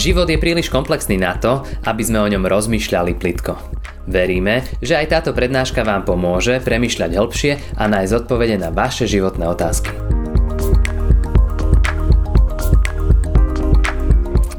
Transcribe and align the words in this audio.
Život 0.00 0.32
je 0.32 0.40
príliš 0.40 0.72
komplexný 0.72 1.20
na 1.20 1.36
to, 1.36 1.60
aby 1.84 2.00
sme 2.00 2.24
o 2.24 2.30
ňom 2.32 2.48
rozmýšľali 2.48 3.20
plitko. 3.20 3.52
Veríme, 4.08 4.64
že 4.80 4.96
aj 4.96 5.12
táto 5.12 5.36
prednáška 5.36 5.84
vám 5.84 6.08
pomôže 6.08 6.56
premyšľať 6.64 7.20
hĺbšie 7.20 7.52
a 7.76 7.84
nájsť 7.84 8.24
odpovede 8.24 8.56
na 8.56 8.72
vaše 8.72 9.04
životné 9.04 9.44
otázky. 9.44 10.19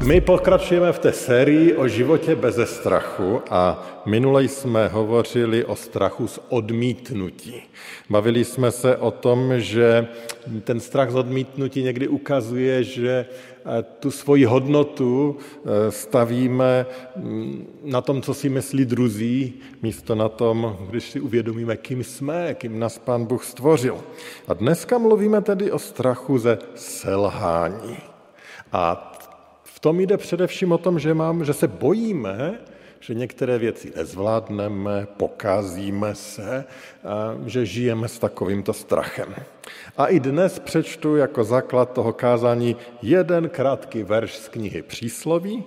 My 0.06 0.20
pokračujeme 0.20 0.92
v 0.92 0.98
té 0.98 1.12
sérii 1.12 1.76
o 1.76 1.88
životě 1.88 2.34
beze 2.34 2.66
strachu 2.66 3.40
a 3.50 3.86
minule 4.06 4.44
jsme 4.44 4.88
hovořili 4.88 5.64
o 5.64 5.76
strachu 5.76 6.28
z 6.28 6.40
odmítnutí. 6.48 7.62
Bavili 8.10 8.44
jsme 8.44 8.70
se 8.70 8.96
o 8.96 9.10
tom, 9.10 9.60
že 9.60 10.06
ten 10.64 10.80
strach 10.80 11.10
z 11.10 11.14
odmítnutí 11.14 11.82
někdy 11.82 12.08
ukazuje, 12.08 12.84
že 12.84 13.26
eh, 13.26 13.82
tu 13.82 14.10
svoji 14.10 14.44
hodnotu 14.44 15.36
eh, 15.38 15.90
stavíme 15.90 16.86
mm, 17.16 17.66
na 17.84 18.00
tom, 18.00 18.22
co 18.22 18.34
si 18.34 18.48
myslí 18.48 18.84
druzí, 18.84 19.54
místo 19.82 20.14
na 20.14 20.28
tom, 20.28 20.76
když 20.90 21.10
si 21.10 21.20
uvědomíme, 21.20 21.76
kým 21.76 22.04
jsme, 22.04 22.54
kým 22.54 22.78
nás 22.78 22.98
Pán 22.98 23.24
Bůh 23.24 23.44
stvořil. 23.44 23.98
A 24.48 24.54
dneska 24.54 24.98
mluvíme 24.98 25.40
tedy 25.42 25.70
o 25.70 25.78
strachu 25.78 26.38
ze 26.38 26.58
selhání. 26.74 27.96
A 28.72 29.11
tom 29.82 30.00
jde 30.00 30.16
především 30.16 30.72
o 30.72 30.78
tom, 30.78 30.98
že, 30.98 31.14
mám, 31.14 31.44
že 31.44 31.52
se 31.52 31.68
bojíme, 31.68 32.58
že 33.00 33.14
některé 33.14 33.58
věci 33.58 33.92
nezvládneme, 33.96 35.06
pokazíme 35.16 36.14
se, 36.14 36.64
že 37.46 37.66
žijeme 37.66 38.08
s 38.08 38.18
takovýmto 38.18 38.72
strachem. 38.72 39.34
A 39.96 40.06
i 40.06 40.20
dnes 40.20 40.58
přečtu 40.58 41.16
jako 41.16 41.44
základ 41.44 41.92
toho 41.92 42.12
kázání 42.12 42.76
jeden 43.02 43.48
krátký 43.48 44.02
verš 44.02 44.38
z 44.38 44.48
knihy 44.48 44.82
Přísloví 44.82 45.64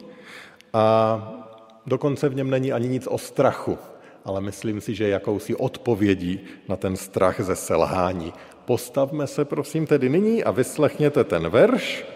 a 0.73 1.43
dokonce 1.85 2.29
v 2.29 2.35
něm 2.35 2.49
není 2.49 2.71
ani 2.71 2.87
nic 2.87 3.07
o 3.07 3.17
strachu, 3.17 3.77
ale 4.25 4.41
myslím 4.41 4.81
si, 4.81 4.95
že 4.95 5.03
je 5.03 5.09
jakousi 5.09 5.55
odpovědí 5.55 6.39
na 6.69 6.75
ten 6.75 6.95
strach 6.95 7.41
ze 7.41 7.55
selhání. 7.55 8.33
Postavme 8.65 9.27
se 9.27 9.45
prosím 9.45 9.87
tedy 9.87 10.09
nyní 10.09 10.43
a 10.43 10.51
vyslechněte 10.51 11.23
ten 11.23 11.49
verš, 11.49 12.14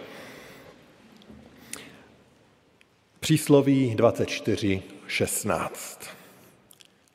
Přísloví 3.20 3.96
24, 3.96 4.84
16. 5.08 6.00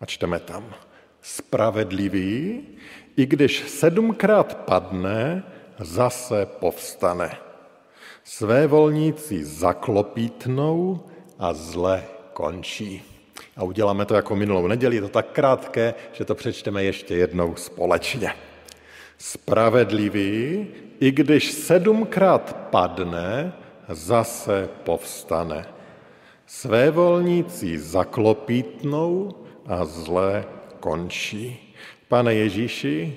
A 0.00 0.06
čteme 0.06 0.38
tam. 0.38 0.74
Spravedlivý, 1.22 2.60
i 3.16 3.26
když 3.26 3.64
sedmkrát 3.68 4.56
padne, 4.56 5.42
zase 5.78 6.46
povstane. 6.46 7.36
Své 8.24 8.66
volníci 8.66 9.44
zaklopítnou 9.44 11.00
a 11.38 11.54
zle 11.54 12.04
končí. 12.32 13.02
A 13.56 13.62
uděláme 13.62 14.04
to 14.04 14.14
jako 14.14 14.36
minulou 14.36 14.66
neděli, 14.66 14.96
je 14.96 15.02
to 15.02 15.08
tak 15.08 15.32
krátké, 15.32 15.94
že 16.12 16.24
to 16.24 16.34
přečteme 16.34 16.84
ještě 16.84 17.14
jednou 17.14 17.56
společně. 17.56 18.34
Spravedlivý, 19.18 20.66
i 21.00 21.10
když 21.10 21.52
sedmkrát 21.52 22.56
padne, 22.70 23.52
zase 23.88 24.68
povstane. 24.84 25.73
Své 26.46 26.90
volníci 26.90 27.78
zaklopítnou 27.78 29.30
a 29.66 29.84
zlé 29.84 30.44
končí. 30.80 31.74
Pane 32.08 32.34
Ježíši, 32.34 33.16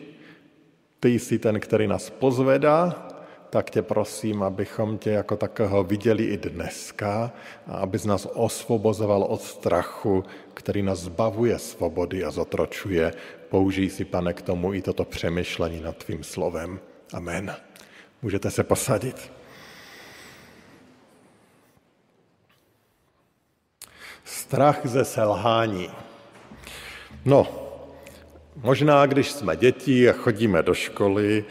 ty 0.99 1.09
jsi 1.09 1.39
ten, 1.39 1.59
který 1.59 1.87
nás 1.87 2.09
pozvedá, 2.09 3.07
tak 3.49 3.69
tě 3.69 3.81
prosím, 3.81 4.43
abychom 4.43 4.97
tě 4.97 5.09
jako 5.09 5.35
takého 5.35 5.83
viděli 5.83 6.23
i 6.23 6.37
dneska 6.37 7.31
a 7.67 7.77
abys 7.77 8.05
nás 8.05 8.27
osvobozoval 8.33 9.23
od 9.23 9.41
strachu, 9.41 10.23
který 10.53 10.83
nás 10.83 10.99
zbavuje 10.99 11.59
svobody 11.59 12.23
a 12.23 12.31
zotročuje. 12.31 13.13
Použij 13.49 13.89
si, 13.89 14.05
pane, 14.05 14.33
k 14.33 14.41
tomu 14.41 14.73
i 14.73 14.81
toto 14.81 15.05
přemýšlení 15.05 15.81
nad 15.81 15.97
tvým 15.97 16.23
slovem. 16.23 16.79
Amen. 17.13 17.55
Můžete 18.21 18.51
se 18.51 18.63
posadit. 18.63 19.36
Strach 24.27 24.79
ze 24.83 25.05
selhání. 25.05 25.89
No, 27.25 27.47
možná 28.55 29.05
když 29.05 29.31
jsme 29.31 29.55
děti 29.55 30.09
a 30.09 30.13
chodíme 30.13 30.63
do 30.63 30.73
školy, 30.73 31.45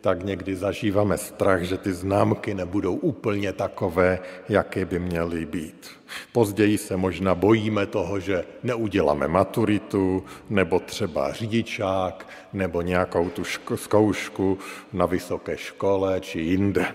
tak 0.00 0.24
někdy 0.24 0.56
zažíváme 0.56 1.18
strach, 1.18 1.62
že 1.62 1.78
ty 1.78 1.92
známky 1.92 2.54
nebudou 2.54 2.94
úplně 2.94 3.52
takové, 3.52 4.18
jaké 4.48 4.84
by 4.84 4.98
měly 4.98 5.46
být. 5.46 5.90
Později 6.32 6.78
se 6.78 6.96
možná 6.96 7.34
bojíme 7.34 7.86
toho, 7.86 8.20
že 8.20 8.44
neuděláme 8.62 9.28
maturitu, 9.28 10.24
nebo 10.50 10.80
třeba 10.80 11.32
řidičák, 11.32 12.28
nebo 12.52 12.82
nějakou 12.82 13.30
tu 13.30 13.42
zkoušku 13.76 14.58
na 14.92 15.06
vysoké 15.06 15.56
škole 15.56 16.20
či 16.20 16.40
jinde. 16.40 16.86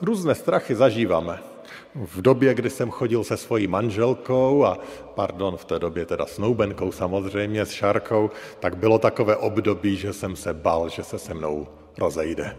Různé 0.00 0.34
strachy 0.34 0.74
zažíváme 0.74 1.53
v 1.94 2.22
době, 2.22 2.54
kdy 2.54 2.70
jsem 2.70 2.90
chodil 2.90 3.24
se 3.24 3.36
svojí 3.36 3.66
manželkou 3.66 4.64
a, 4.64 4.78
pardon, 5.14 5.56
v 5.56 5.64
té 5.64 5.78
době 5.78 6.06
teda 6.06 6.26
snoubenkou 6.26 6.92
samozřejmě, 6.92 7.66
s 7.66 7.70
Šárkou, 7.70 8.30
tak 8.60 8.76
bylo 8.76 8.98
takové 8.98 9.36
období, 9.36 9.96
že 9.96 10.12
jsem 10.12 10.36
se 10.36 10.54
bal, 10.54 10.88
že 10.88 11.04
se 11.04 11.18
se 11.18 11.34
mnou 11.34 11.68
rozejde. 11.98 12.56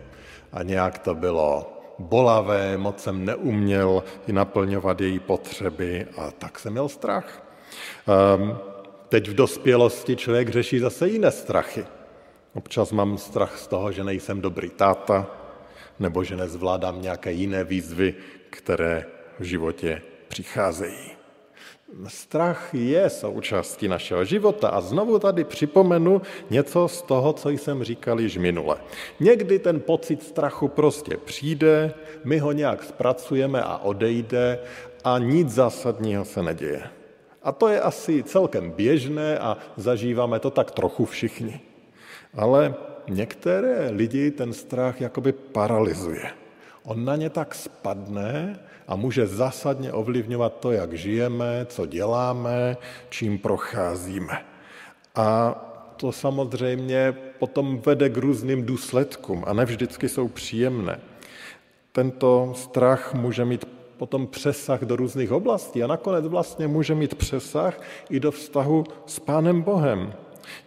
A 0.54 0.64
nějak 0.64 0.98
to 0.98 1.16
bylo 1.16 1.72
bolavé, 2.00 2.78
moc 2.78 3.04
jsem 3.04 3.26
neuměl 3.26 4.04
i 4.28 4.34
naplňovat 4.34 5.02
její 5.02 5.20
potřeby 5.20 6.08
a 6.18 6.32
tak 6.32 6.60
jsem 6.60 6.72
měl 6.72 6.90
strach. 6.90 7.44
Um, 8.38 8.58
teď 9.10 9.28
v 9.28 9.34
dospělosti 9.34 10.16
člověk 10.16 10.50
řeší 10.50 10.80
zase 10.80 11.08
jiné 11.08 11.32
strachy. 11.32 11.86
Občas 12.54 12.92
mám 12.92 13.18
strach 13.18 13.58
z 13.58 13.68
toho, 13.68 13.92
že 13.92 14.04
nejsem 14.04 14.42
dobrý 14.42 14.70
táta, 14.70 15.28
nebo 16.00 16.24
že 16.24 16.36
nezvládám 16.36 17.02
nějaké 17.02 17.32
jiné 17.32 17.64
výzvy, 17.64 18.14
které 18.50 19.06
v 19.40 19.44
životě 19.44 20.02
přicházejí. 20.28 21.16
Strach 22.08 22.70
je 22.74 23.10
součástí 23.10 23.88
našeho 23.88 24.26
života 24.26 24.70
a 24.70 24.82
znovu 24.82 25.20
tady 25.20 25.44
připomenu 25.44 26.22
něco 26.50 26.88
z 26.88 27.02
toho, 27.02 27.34
co 27.34 27.50
jsem 27.50 27.84
říkal 27.84 28.20
již 28.20 28.38
minule. 28.38 28.78
Někdy 29.20 29.60
ten 29.60 29.80
pocit 29.80 30.24
strachu 30.24 30.68
prostě 30.68 31.18
přijde, 31.18 31.94
my 32.24 32.40
ho 32.40 32.52
nějak 32.52 32.84
zpracujeme 32.84 33.64
a 33.64 33.78
odejde 33.78 34.60
a 35.04 35.20
nic 35.20 35.50
zásadního 35.50 36.26
se 36.26 36.44
neděje. 36.44 36.84
A 37.44 37.52
to 37.52 37.68
je 37.68 37.82
asi 37.82 38.24
celkem 38.24 38.72
běžné 38.72 39.40
a 39.40 39.58
zažíváme 39.78 40.40
to 40.40 40.50
tak 40.52 40.72
trochu 40.72 41.06
všichni. 41.06 41.62
Ale 42.34 42.76
některé 43.10 43.90
lidi 43.90 44.32
ten 44.32 44.54
strach 44.54 45.02
jakoby 45.02 45.32
paralyzuje. 45.32 46.32
On 46.84 47.06
na 47.06 47.16
ně 47.16 47.30
tak 47.30 47.56
spadne 47.56 48.60
a 48.88 48.96
může 48.96 49.28
zásadně 49.28 49.94
ovlivňovat 49.94 50.60
to, 50.60 50.72
jak 50.72 50.94
žijeme, 50.94 51.66
co 51.70 51.86
děláme, 51.86 52.78
čím 53.10 53.38
procházíme. 53.38 54.46
A 55.16 55.56
to 55.98 56.12
samozřejmě 56.12 57.14
potom 57.40 57.82
vede 57.86 58.10
k 58.10 58.18
různým 58.18 58.66
důsledkům 58.66 59.44
a 59.48 59.54
ne 59.54 59.66
vždycky 59.66 60.10
jsou 60.10 60.28
příjemné. 60.28 61.00
Tento 61.92 62.54
strach 62.56 63.14
může 63.14 63.46
mít 63.46 63.66
potom 63.98 64.28
přesah 64.28 64.82
do 64.82 64.96
různých 64.96 65.32
oblastí 65.32 65.84
a 65.84 65.88
nakonec 65.88 66.28
vlastně 66.28 66.68
může 66.68 66.96
mít 66.96 67.16
přesah 67.16 67.82
i 68.10 68.20
do 68.20 68.32
vztahu 68.32 68.84
s 69.06 69.20
Pánem 69.20 69.62
Bohem. 69.62 70.14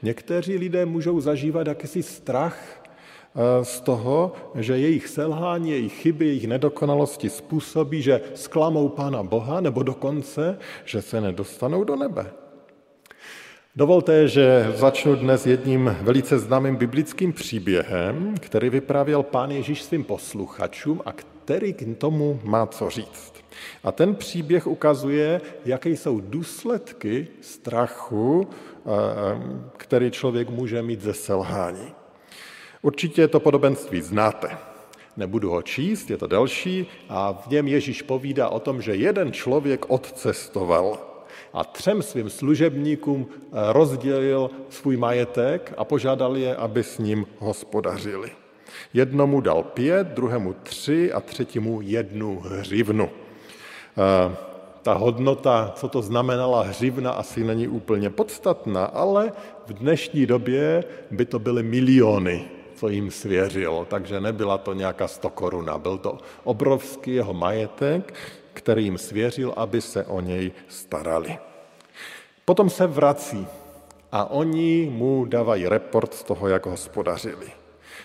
Někteří 0.03 0.57
lidé 0.57 0.87
můžou 0.87 1.21
zažívat 1.21 1.67
jakýsi 1.67 2.03
strach 2.03 2.83
z 3.63 3.81
toho, 3.81 4.33
že 4.55 4.79
jejich 4.79 5.09
selhání, 5.09 5.71
jejich 5.71 5.93
chyby, 5.93 6.27
jejich 6.27 6.47
nedokonalosti 6.47 7.31
způsobí, 7.31 8.03
že 8.03 8.21
sklamou 8.35 8.89
Pána 8.89 9.23
Boha, 9.23 9.61
nebo 9.61 9.83
dokonce, 9.83 10.59
že 10.85 11.03
se 11.03 11.21
nedostanou 11.21 11.85
do 11.85 11.97
nebe. 11.97 12.31
Dovolte, 13.77 14.29
že 14.29 14.73
začnu 14.75 15.17
dnes 15.17 15.47
jedním 15.47 15.97
velice 16.03 16.39
známým 16.39 16.77
biblickým 16.77 17.33
příběhem, 17.33 18.35
který 18.41 18.71
vyprávěl 18.71 19.23
pán 19.23 19.51
Ježíš 19.51 19.83
svým 19.83 20.05
posluchačům 20.05 21.03
a 21.05 21.13
který 21.13 21.73
k 21.73 21.99
tomu 21.99 22.41
má 22.45 22.67
co 22.67 22.91
říct. 22.91 23.35
A 23.85 23.93
ten 23.93 24.15
příběh 24.15 24.67
ukazuje, 24.67 25.41
jaké 25.65 25.91
jsou 25.91 26.21
důsledky 26.21 27.29
strachu, 27.41 28.49
eh, 28.51 28.89
který 29.77 30.11
člověk 30.11 30.51
může 30.51 30.83
mít 30.83 31.01
ze 31.01 31.15
selhání. 31.15 31.98
Určitě 32.83 33.29
to 33.29 33.41
podobenství 33.41 34.01
znáte. 34.01 34.59
Nebudu 35.17 35.51
ho 35.51 35.63
číst, 35.63 36.11
je 36.11 36.17
to 36.17 36.27
delší 36.27 36.87
a 37.09 37.33
v 37.33 37.51
něm 37.51 37.69
Ježíš 37.69 38.03
povídá 38.03 38.49
o 38.49 38.61
tom, 38.61 38.83
že 38.83 38.95
jeden 38.95 39.33
člověk 39.33 39.91
odcestoval 39.91 40.99
a 41.53 41.65
třem 41.65 42.03
svým 42.03 42.31
služebníkům 42.31 43.27
eh, 43.31 43.73
rozdělil 43.73 44.51
svůj 44.69 44.97
majetek 44.97 45.75
a 45.77 45.85
požádal 45.85 46.37
je, 46.37 46.57
aby 46.57 46.83
s 46.83 46.99
ním 46.99 47.27
hospodařili. 47.39 48.31
Jednomu 48.95 49.41
dal 49.41 49.63
pět, 49.63 50.07
druhému 50.07 50.55
tři 50.63 51.13
a 51.13 51.21
třetímu 51.21 51.81
jednu 51.81 52.41
hřivnu. 52.41 53.11
ta 54.83 54.95
hodnota, 54.95 55.73
co 55.77 55.89
to 55.89 56.03
znamenala 56.03 56.63
hřivna, 56.63 57.11
asi 57.11 57.45
není 57.45 57.69
úplně 57.69 58.11
podstatná, 58.11 58.85
ale 58.85 59.33
v 59.67 59.73
dnešní 59.73 60.27
době 60.27 60.85
by 61.11 61.25
to 61.25 61.39
byly 61.39 61.63
miliony, 61.63 62.49
co 62.79 62.89
jim 62.89 63.11
svěřil, 63.11 63.87
takže 63.91 64.21
nebyla 64.21 64.59
to 64.59 64.73
nějaká 64.73 65.09
100 65.09 65.31
koruna, 65.31 65.79
byl 65.79 65.99
to 65.99 66.19
obrovský 66.45 67.15
jeho 67.15 67.35
majetek, 67.35 68.15
který 68.55 68.85
jim 68.85 68.99
svěřil, 68.99 69.55
aby 69.57 69.81
se 69.81 70.05
o 70.05 70.21
něj 70.21 70.53
starali. 70.69 71.39
Potom 72.45 72.71
se 72.71 72.87
vrací 72.87 73.47
a 74.13 74.31
oni 74.31 74.91
mu 74.93 75.25
dávají 75.25 75.69
report 75.69 76.15
z 76.15 76.23
toho, 76.23 76.49
jak 76.49 76.67
hospodařili. 76.67 77.47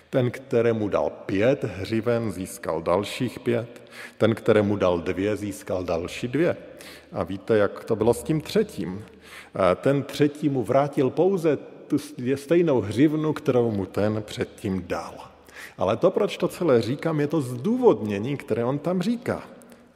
Ten, 0.10 0.32
kterému 0.32 0.88
dal 0.90 1.10
pět 1.10 1.64
hřiven, 1.64 2.32
získal 2.32 2.82
dalších 2.82 3.40
pět. 3.40 3.82
Ten, 4.18 4.36
kterému 4.36 4.76
dal 4.76 5.00
dvě, 5.00 5.36
získal 5.36 5.84
další 5.84 6.28
dvě. 6.28 6.58
A 7.12 7.24
víte, 7.24 7.58
jak 7.58 7.84
to 7.84 7.96
bylo 7.96 8.14
s 8.14 8.24
tím 8.24 8.42
třetím. 8.42 9.06
Ten 9.76 10.04
třetí 10.04 10.50
mu 10.50 10.64
vrátil 10.64 11.10
pouze 11.10 11.58
tu 11.94 12.38
stejnou 12.38 12.82
hřivnu, 12.82 13.34
kterou 13.34 13.72
mu 13.72 13.86
ten 13.86 14.24
předtím 14.24 14.84
dal. 14.88 15.14
Ale 15.78 15.98
to, 15.98 16.12
proč 16.12 16.38
to 16.38 16.48
celé 16.48 16.82
říkám, 16.82 17.20
je 17.20 17.28
to 17.28 17.42
zdůvodnění, 17.42 18.38
které 18.38 18.66
on 18.66 18.80
tam 18.80 19.02
říká. 19.02 19.44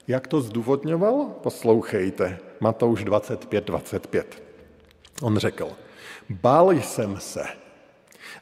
Jak 0.08 0.28
to 0.28 0.42
zdůvodňoval? 0.42 1.26
Poslouchejte. 1.44 2.40
Matouš 2.60 3.04
25, 3.04 3.66
25. 3.66 4.44
On 5.22 5.38
řekl, 5.38 5.70
bál 6.30 6.72
jsem 6.72 7.20
se, 7.20 7.44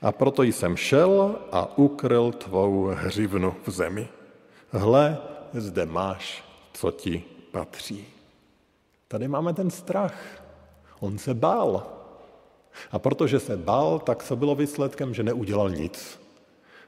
a 0.02 0.12
proto 0.12 0.44
jsem 0.44 0.76
šel 0.78 1.36
a 1.52 1.78
ukryl 1.78 2.32
tvou 2.32 2.86
hřivnu 2.86 3.56
v 3.66 3.72
zemi. 3.72 4.08
Hle, 4.70 5.18
zde 5.54 5.86
máš, 5.86 6.44
co 6.74 6.92
ti 6.92 7.24
patří. 7.52 8.08
Tady 9.08 9.28
máme 9.28 9.54
ten 9.54 9.70
strach. 9.70 10.44
On 11.00 11.18
se 11.18 11.34
bál. 11.34 11.95
A 12.92 13.00
protože 13.00 13.40
se 13.40 13.58
bál, 13.58 14.00
tak 14.00 14.24
co 14.24 14.36
bylo 14.36 14.56
výsledkem, 14.56 15.14
že 15.14 15.24
neudělal 15.24 15.70
nic. 15.70 16.20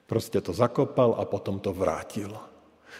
Prostě 0.05 0.41
to 0.41 0.53
zakopal 0.53 1.15
a 1.17 1.25
potom 1.25 1.59
to 1.59 1.73
vrátil. 1.73 2.37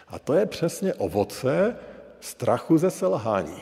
A 0.07 0.19
to 0.19 0.34
je 0.34 0.45
přesně 0.45 0.94
ovoce 0.94 1.75
strachu 2.19 2.78
ze 2.78 2.92
selhání. 2.92 3.62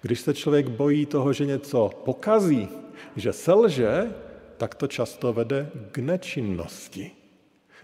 Když 0.00 0.20
se 0.20 0.34
člověk 0.34 0.68
bojí 0.68 1.06
toho, 1.06 1.32
že 1.32 1.46
něco 1.46 1.90
pokazí, 2.04 2.68
že 3.16 3.32
selže, 3.32 4.14
tak 4.56 4.74
to 4.74 4.86
často 4.86 5.32
vede 5.32 5.70
k 5.92 5.98
nečinnosti. 5.98 7.10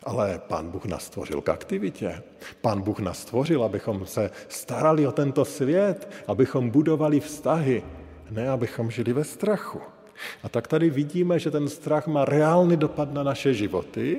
Ale 0.02 0.40
pán 0.48 0.70
Bůh 0.70 0.84
nás 0.84 1.04
stvořil 1.04 1.40
k 1.40 1.48
aktivitě. 1.48 2.22
Pán 2.60 2.82
Bůh 2.82 2.98
nás 2.98 3.18
stvořil, 3.18 3.64
abychom 3.64 4.06
se 4.06 4.30
starali 4.48 5.06
o 5.06 5.12
tento 5.12 5.44
svět, 5.44 6.10
abychom 6.26 6.70
budovali 6.70 7.20
vztahy, 7.20 7.84
ne 8.30 8.48
abychom 8.48 8.90
žili 8.90 9.12
ve 9.12 9.24
strachu. 9.24 9.80
A 10.42 10.48
tak 10.48 10.68
tady 10.68 10.90
vidíme, 10.90 11.38
že 11.38 11.50
ten 11.50 11.68
strach 11.68 12.06
má 12.06 12.24
reálný 12.24 12.76
dopad 12.76 13.12
na 13.12 13.22
naše 13.22 13.54
životy 13.54 14.18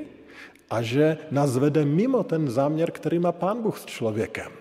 a 0.69 0.81
že 0.81 1.17
nás 1.31 1.57
vede 1.57 1.85
mimo 1.85 2.23
ten 2.23 2.49
záměr, 2.49 2.91
který 2.91 3.19
má 3.19 3.31
Pán 3.31 3.61
Bůh 3.61 3.79
s 3.79 3.85
člověkem. 3.85 4.51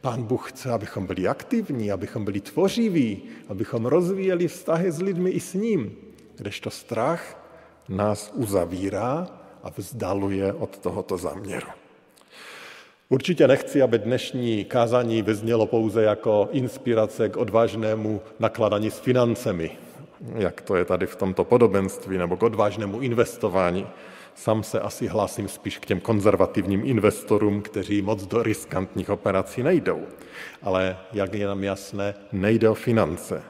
Pán 0.00 0.22
Bůh 0.22 0.52
chce, 0.52 0.70
abychom 0.70 1.06
byli 1.06 1.28
aktivní, 1.28 1.92
abychom 1.92 2.24
byli 2.24 2.40
tvořiví, 2.40 3.22
abychom 3.48 3.86
rozvíjeli 3.86 4.48
vztahy 4.48 4.92
s 4.92 5.00
lidmi 5.00 5.30
i 5.30 5.40
s 5.40 5.54
ním, 5.54 5.96
kdežto 6.36 6.70
strach 6.70 7.44
nás 7.88 8.30
uzavírá 8.34 9.28
a 9.62 9.70
vzdaluje 9.76 10.52
od 10.52 10.78
tohoto 10.78 11.18
záměru. 11.18 11.66
Určitě 13.08 13.48
nechci, 13.48 13.82
aby 13.82 13.98
dnešní 13.98 14.64
kázání 14.64 15.22
vyznělo 15.22 15.66
pouze 15.66 16.02
jako 16.02 16.48
inspirace 16.52 17.28
k 17.28 17.36
odvážnému 17.36 18.20
nakladání 18.38 18.90
s 18.90 18.98
financemi, 18.98 19.70
jak 20.34 20.60
to 20.60 20.76
je 20.76 20.84
tady 20.84 21.06
v 21.06 21.16
tomto 21.16 21.44
podobenství, 21.44 22.18
nebo 22.18 22.36
k 22.36 22.42
odvážnému 22.42 23.00
investování. 23.00 23.86
Sam 24.34 24.62
se 24.62 24.80
asi 24.80 25.06
hlásím 25.06 25.48
spíš 25.48 25.78
k 25.78 25.86
těm 25.86 26.00
konzervativním 26.00 26.82
investorům, 26.84 27.62
kteří 27.62 28.02
moc 28.02 28.26
do 28.26 28.42
riskantních 28.42 29.10
operací 29.10 29.62
nejdou. 29.62 30.00
Ale 30.62 30.96
jak 31.12 31.34
je 31.34 31.46
nám 31.46 31.64
jasné, 31.64 32.14
nejde 32.32 32.68
o 32.68 32.74
finance. 32.74 33.42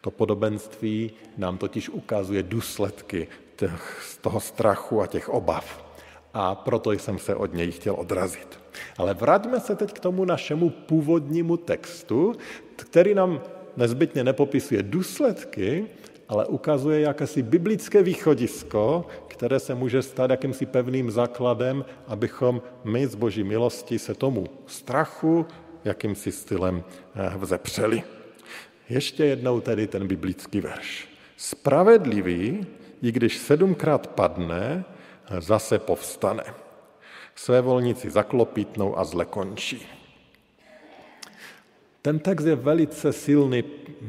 To 0.00 0.10
podobenství 0.10 1.12
nám 1.36 1.58
totiž 1.58 1.88
ukazuje 1.88 2.42
důsledky 2.42 3.28
těch, 3.56 4.02
z 4.02 4.16
toho 4.16 4.40
strachu 4.40 5.02
a 5.02 5.06
těch 5.06 5.28
obav. 5.28 5.84
A 6.34 6.54
proto 6.54 6.92
jsem 6.92 7.18
se 7.18 7.34
od 7.34 7.54
něj 7.54 7.70
chtěl 7.70 7.94
odrazit. 7.94 8.60
Ale 8.98 9.14
vraťme 9.14 9.60
se 9.60 9.76
teď 9.76 9.92
k 9.92 10.00
tomu 10.00 10.24
našemu 10.24 10.70
původnímu 10.70 11.56
textu, 11.56 12.34
který 12.76 13.14
nám 13.14 13.40
nezbytně 13.76 14.24
nepopisuje 14.24 14.82
důsledky, 14.82 15.86
ale 16.28 16.46
ukazuje 16.46 17.00
jakési 17.00 17.42
biblické 17.42 18.02
východisko, 18.02 19.06
které 19.28 19.60
se 19.60 19.74
může 19.74 20.02
stát 20.02 20.30
jakýmsi 20.30 20.66
pevným 20.66 21.10
základem, 21.10 21.84
abychom 22.06 22.62
my 22.84 23.06
z 23.06 23.14
boží 23.14 23.44
milosti 23.44 23.98
se 23.98 24.14
tomu 24.14 24.46
strachu 24.66 25.46
jakýmsi 25.84 26.32
stylem 26.32 26.84
eh, 27.14 27.32
vzepřeli. 27.36 28.02
Ještě 28.88 29.24
jednou 29.24 29.60
tedy 29.60 29.86
ten 29.86 30.06
biblický 30.06 30.60
verš. 30.60 31.08
Spravedlivý, 31.36 32.66
i 33.02 33.12
když 33.12 33.38
sedmkrát 33.38 34.06
padne, 34.06 34.84
zase 35.38 35.78
povstane. 35.78 36.44
Své 37.34 37.60
volníci 37.60 38.10
zaklopítnou 38.10 38.98
a 38.98 39.04
zle 39.04 39.24
končí. 39.24 39.86
Ten 42.04 42.18
text 42.18 42.44
je 42.44 42.56
velice 42.56 43.12
silný 43.12 43.64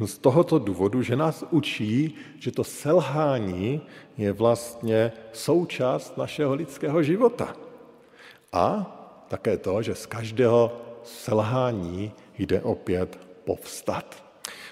z 0.05 0.17
tohoto 0.17 0.59
důvodu, 0.59 1.01
že 1.01 1.15
nás 1.15 1.43
učí, 1.51 2.15
že 2.39 2.51
to 2.51 2.63
selhání 2.63 3.81
je 4.17 4.31
vlastně 4.31 5.11
součást 5.31 6.17
našeho 6.17 6.53
lidského 6.53 7.03
života. 7.03 7.55
A 8.53 8.91
také 9.27 9.57
to, 9.57 9.81
že 9.81 9.95
z 9.95 10.05
každého 10.05 10.77
selhání 11.03 12.11
jde 12.37 12.61
opět 12.61 13.19
povstat. 13.45 14.23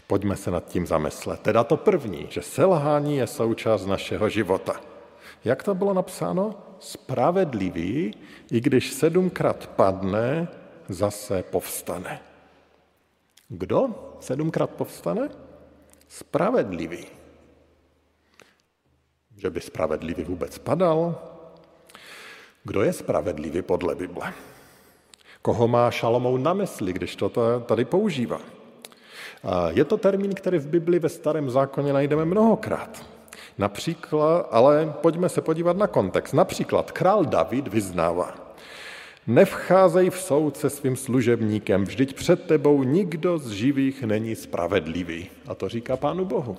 Pojďme 0.07 0.35
se 0.35 0.51
nad 0.51 0.67
tím 0.67 0.87
zamyslet. 0.87 1.39
Teda 1.39 1.63
to 1.63 1.77
první, 1.77 2.27
že 2.29 2.41
selhání 2.41 3.17
je 3.17 3.27
součást 3.27 3.85
našeho 3.85 4.29
života. 4.29 4.81
Jak 5.45 5.63
to 5.63 5.75
bylo 5.75 5.93
napsáno? 5.93 6.55
Spravedlivý, 6.79 8.13
i 8.51 8.61
když 8.61 8.93
sedmkrát 8.93 9.67
padne, 9.67 10.47
zase 10.89 11.43
povstane. 11.43 12.32
Kdo 13.53 13.89
sedmkrát 14.19 14.69
povstane? 14.69 15.29
Spravedlivý. 16.07 17.05
Že 19.37 19.49
by 19.49 19.61
spravedlivý 19.61 20.23
vůbec 20.23 20.57
padal? 20.57 21.21
Kdo 22.63 22.81
je 22.81 22.93
spravedlivý 22.93 23.61
podle 23.61 23.95
Bible? 23.95 24.33
Koho 25.41 25.67
má 25.67 25.91
Šalomou 25.91 26.37
na 26.37 26.53
mysli, 26.53 26.93
když 26.93 27.15
to 27.15 27.31
tady 27.65 27.85
používá? 27.85 28.39
Je 29.69 29.85
to 29.85 29.97
termín, 29.97 30.33
který 30.33 30.57
v 30.57 30.67
Bibli 30.67 30.99
ve 30.99 31.09
starém 31.09 31.49
zákoně 31.49 31.93
najdeme 31.93 32.25
mnohokrát. 32.25 33.05
Například, 33.57 34.47
ale 34.51 34.93
pojďme 35.01 35.29
se 35.29 35.41
podívat 35.41 35.77
na 35.77 35.87
kontext. 35.87 36.33
Například 36.33 36.91
král 36.91 37.25
David 37.25 37.67
vyznává, 37.67 38.35
nevcházej 39.27 40.09
v 40.09 40.19
soud 40.19 40.57
se 40.57 40.69
svým 40.69 40.95
služebníkem, 40.95 41.83
vždyť 41.83 42.13
před 42.13 42.43
tebou 42.43 42.83
nikdo 42.83 43.37
z 43.37 43.49
živých 43.49 44.03
není 44.03 44.35
spravedlivý. 44.35 45.29
A 45.47 45.55
to 45.55 45.69
říká 45.69 45.97
Pánu 45.97 46.25
Bohu. 46.25 46.57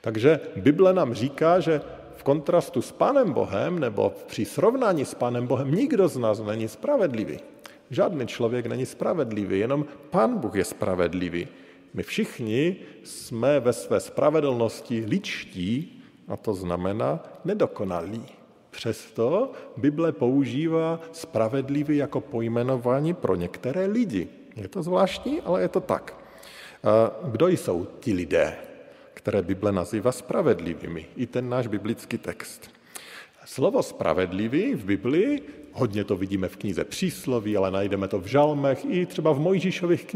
Takže 0.00 0.40
Bible 0.56 0.92
nám 0.92 1.14
říká, 1.14 1.60
že 1.60 1.80
v 2.16 2.22
kontrastu 2.22 2.82
s 2.82 2.92
Pánem 2.92 3.32
Bohem 3.32 3.78
nebo 3.78 4.12
při 4.26 4.44
srovnání 4.44 5.04
s 5.04 5.14
Pánem 5.14 5.46
Bohem 5.46 5.74
nikdo 5.74 6.08
z 6.08 6.16
nás 6.16 6.40
není 6.40 6.68
spravedlivý. 6.68 7.38
Žádný 7.90 8.26
člověk 8.26 8.66
není 8.66 8.86
spravedlivý, 8.86 9.58
jenom 9.58 9.86
Pán 10.10 10.38
Bůh 10.38 10.54
je 10.54 10.64
spravedlivý. 10.64 11.48
My 11.94 12.02
všichni 12.02 12.76
jsme 13.04 13.60
ve 13.60 13.72
své 13.72 14.00
spravedlnosti 14.00 15.04
ličtí, 15.08 16.02
a 16.28 16.36
to 16.36 16.54
znamená 16.54 17.20
nedokonalí. 17.44 18.39
Přesto 18.70 19.52
Bible 19.76 20.12
používá 20.12 21.00
spravedlivý 21.12 21.96
jako 21.96 22.20
pojmenování 22.20 23.14
pro 23.14 23.36
některé 23.36 23.86
lidi. 23.86 24.28
Je 24.56 24.68
to 24.68 24.82
zvláštní, 24.82 25.40
ale 25.40 25.62
je 25.62 25.68
to 25.68 25.80
tak. 25.80 26.16
Kdo 27.24 27.48
jsou 27.48 27.86
ti 28.00 28.12
lidé, 28.12 28.56
které 29.14 29.42
Bible 29.42 29.72
nazývá 29.72 30.12
spravedlivými? 30.12 31.06
I 31.16 31.26
ten 31.26 31.48
náš 31.48 31.66
biblický 31.66 32.18
text. 32.18 32.70
Slovo 33.44 33.82
spravedlivý 33.82 34.74
v 34.74 34.84
Biblii, 34.84 35.42
hodně 35.72 36.04
to 36.04 36.16
vidíme 36.16 36.48
v 36.48 36.56
knize 36.56 36.84
přísloví, 36.84 37.56
ale 37.56 37.70
najdeme 37.70 38.08
to 38.08 38.20
v 38.20 38.26
žalmech 38.26 38.84
i 38.84 39.06
třeba 39.06 39.32
v 39.32 39.38
Mojžíšových 39.38 40.06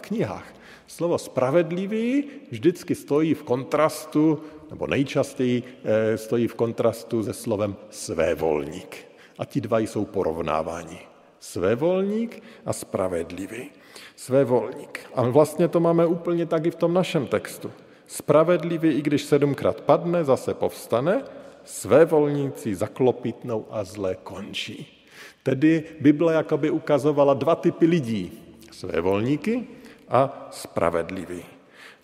knihách. 0.00 0.54
Slovo 0.86 1.18
spravedlivý 1.18 2.24
vždycky 2.50 2.94
stojí 2.94 3.34
v 3.34 3.42
kontrastu, 3.42 4.40
nebo 4.70 4.86
nejčastěji 4.86 5.62
eh, 5.84 6.18
stojí 6.18 6.46
v 6.46 6.54
kontrastu 6.54 7.22
se 7.22 7.32
slovem 7.32 7.76
svévolník. 7.90 8.96
A 9.38 9.44
ti 9.44 9.60
dva 9.60 9.78
jsou 9.78 10.04
porovnáváni. 10.04 10.98
Svévolník 11.40 12.42
a 12.66 12.72
spravedlivý. 12.72 13.70
Svévolník. 14.16 15.00
A 15.14 15.22
vlastně 15.22 15.68
to 15.68 15.80
máme 15.80 16.06
úplně 16.06 16.46
tak 16.46 16.66
i 16.66 16.70
v 16.70 16.74
tom 16.74 16.94
našem 16.94 17.26
textu. 17.26 17.70
Spravedlivý, 18.06 18.90
i 18.90 19.02
když 19.02 19.24
sedmkrát 19.24 19.80
padne, 19.80 20.24
zase 20.24 20.54
povstane, 20.54 21.22
své 21.64 22.04
volníci 22.04 22.74
zaklopitnou 22.74 23.66
a 23.70 23.84
zlé 23.84 24.16
končí. 24.22 25.04
Tedy 25.42 25.84
Bible 26.00 26.34
jakoby 26.34 26.70
ukazovala 26.70 27.34
dva 27.34 27.54
typy 27.54 27.86
lidí. 27.86 28.32
Své 28.70 29.00
volníky 29.00 29.66
a 30.08 30.48
spravedlivý. 30.50 31.44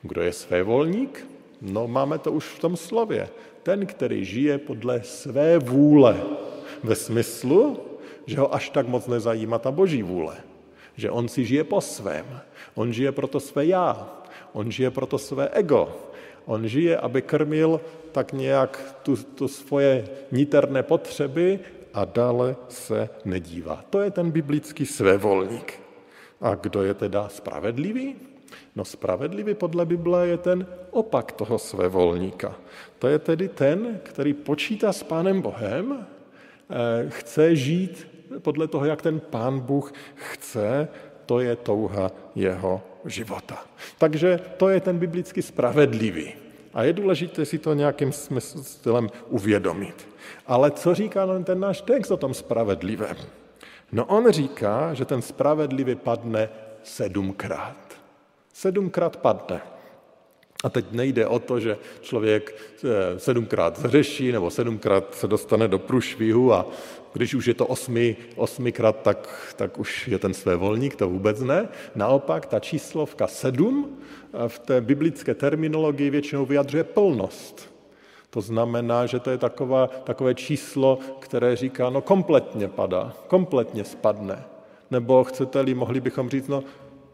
Kdo 0.02 0.23
je 0.23 0.33
svévolník? 0.33 1.26
No 1.61 1.88
máme 1.88 2.19
to 2.19 2.33
už 2.33 2.45
v 2.45 2.59
tom 2.59 2.76
slově. 2.76 3.28
Ten, 3.62 3.87
který 3.87 4.25
žije 4.25 4.59
podle 4.59 5.02
své 5.02 5.59
vůle. 5.59 6.21
Ve 6.85 6.95
smyslu, 6.95 7.80
že 8.26 8.40
ho 8.40 8.54
až 8.54 8.71
tak 8.71 8.88
moc 8.88 9.07
nezajímá 9.07 9.59
ta 9.59 9.71
boží 9.71 10.02
vůle. 10.02 10.37
Že 10.97 11.11
on 11.11 11.28
si 11.28 11.45
žije 11.45 11.64
po 11.64 11.80
svém. 11.80 12.40
On 12.75 12.92
žije 12.92 13.12
pro 13.12 13.26
to 13.26 13.40
své 13.40 13.66
já. 13.66 14.09
On 14.52 14.71
žije 14.71 14.90
pro 14.90 15.07
to 15.07 15.19
své 15.19 15.49
ego. 15.49 15.88
On 16.45 16.69
žije, 16.69 16.97
aby 16.97 17.23
krmil 17.23 17.80
tak 18.12 18.33
nějak 18.33 18.97
tu, 19.02 19.16
tu 19.16 19.49
svoje 19.49 20.09
niterné 20.33 20.83
potřeby 20.83 21.61
a 21.95 22.04
dále 22.04 22.57
se 22.69 23.09
nedívá. 23.25 23.85
To 23.90 24.00
je 24.00 24.11
ten 24.11 24.30
biblický 24.30 24.87
svévolník. 24.87 25.89
A 26.40 26.54
kdo 26.54 26.82
je 26.82 26.94
teda 26.94 27.28
spravedlivý? 27.28 28.16
No 28.76 28.85
spravedlivý 28.85 29.54
podle 29.54 29.87
Bible 29.87 30.28
je 30.28 30.37
ten 30.37 30.66
opak 30.90 31.32
toho 31.32 31.59
svévolníka. 31.59 32.54
To 32.99 33.09
je 33.09 33.18
tedy 33.18 33.49
ten, 33.49 34.00
který 34.02 34.35
počítá 34.35 34.92
s 34.92 35.02
Pánem 35.02 35.42
Bohem, 35.42 36.06
eh, 36.70 37.11
chce 37.11 37.56
žít 37.56 38.09
podle 38.38 38.68
toho, 38.68 38.85
jak 38.85 39.02
ten 39.02 39.20
Pán 39.20 39.61
Bůh 39.61 39.92
chce, 40.14 40.88
to 41.26 41.40
je 41.40 41.56
touha 41.56 42.11
jeho 42.35 42.82
života. 43.04 43.64
Takže 43.99 44.40
to 44.56 44.68
je 44.68 44.80
ten 44.80 44.99
biblicky 44.99 45.42
spravedlivý. 45.42 46.32
A 46.75 46.82
je 46.82 46.92
důležité 46.92 47.44
si 47.44 47.59
to 47.59 47.75
nějakým 47.75 48.12
stylem 48.12 49.09
uvědomit. 49.28 50.09
Ale 50.47 50.70
co 50.70 50.94
říká 50.94 51.26
ten 51.44 51.61
náš 51.61 51.80
text 51.80 52.11
o 52.11 52.16
tom 52.16 52.35
spravedlivém? 52.35 53.16
No 53.92 54.04
on 54.04 54.30
říká, 54.30 54.94
že 54.94 55.04
ten 55.04 55.23
spravedlivý 55.23 55.94
padne 55.94 56.49
sedmkrát. 56.82 57.76
Sedmkrát 58.52 59.16
padne. 59.16 59.61
A 60.64 60.68
teď 60.68 60.92
nejde 60.92 61.26
o 61.26 61.38
to, 61.38 61.61
že 61.61 61.78
člověk 62.00 62.54
eh, 62.85 63.18
sedmkrát 63.18 63.78
zřeší 63.78 64.32
nebo 64.32 64.50
sedmkrát 64.50 65.14
se 65.14 65.28
dostane 65.28 65.68
do 65.68 65.78
průšvihu 65.78 66.52
a 66.52 66.66
když 67.12 67.35
už 67.35 67.47
je 67.47 67.54
to 67.54 67.66
osmi, 67.66 68.16
osmikrát, 68.37 69.02
tak, 69.02 69.52
tak 69.56 69.78
už 69.78 70.09
je 70.09 70.18
ten 70.18 70.35
své 70.35 70.56
volník, 70.56 70.97
to 70.97 71.09
vůbec 71.09 71.40
ne. 71.40 71.68
Naopak 71.94 72.47
ta 72.47 72.61
číslovka 72.61 73.26
sedm 73.26 73.99
eh, 73.99 74.49
v 74.49 74.59
té 74.59 74.80
biblické 74.80 75.35
terminologii 75.35 76.11
většinou 76.11 76.47
vyjadřuje 76.47 76.85
plnost. 76.85 77.70
To 78.30 78.40
znamená, 78.40 79.06
že 79.06 79.18
to 79.20 79.30
je 79.30 79.38
taková, 79.38 79.87
takové 79.87 80.34
číslo, 80.34 80.99
které 81.18 81.56
říká, 81.56 81.90
no 81.90 82.02
kompletně 82.02 82.68
padá, 82.68 83.12
kompletně 83.26 83.84
spadne. 83.84 84.44
Nebo 84.90 85.25
chcete-li, 85.25 85.75
mohli 85.75 86.00
bychom 86.00 86.30
říct, 86.30 86.49
no 86.49 86.64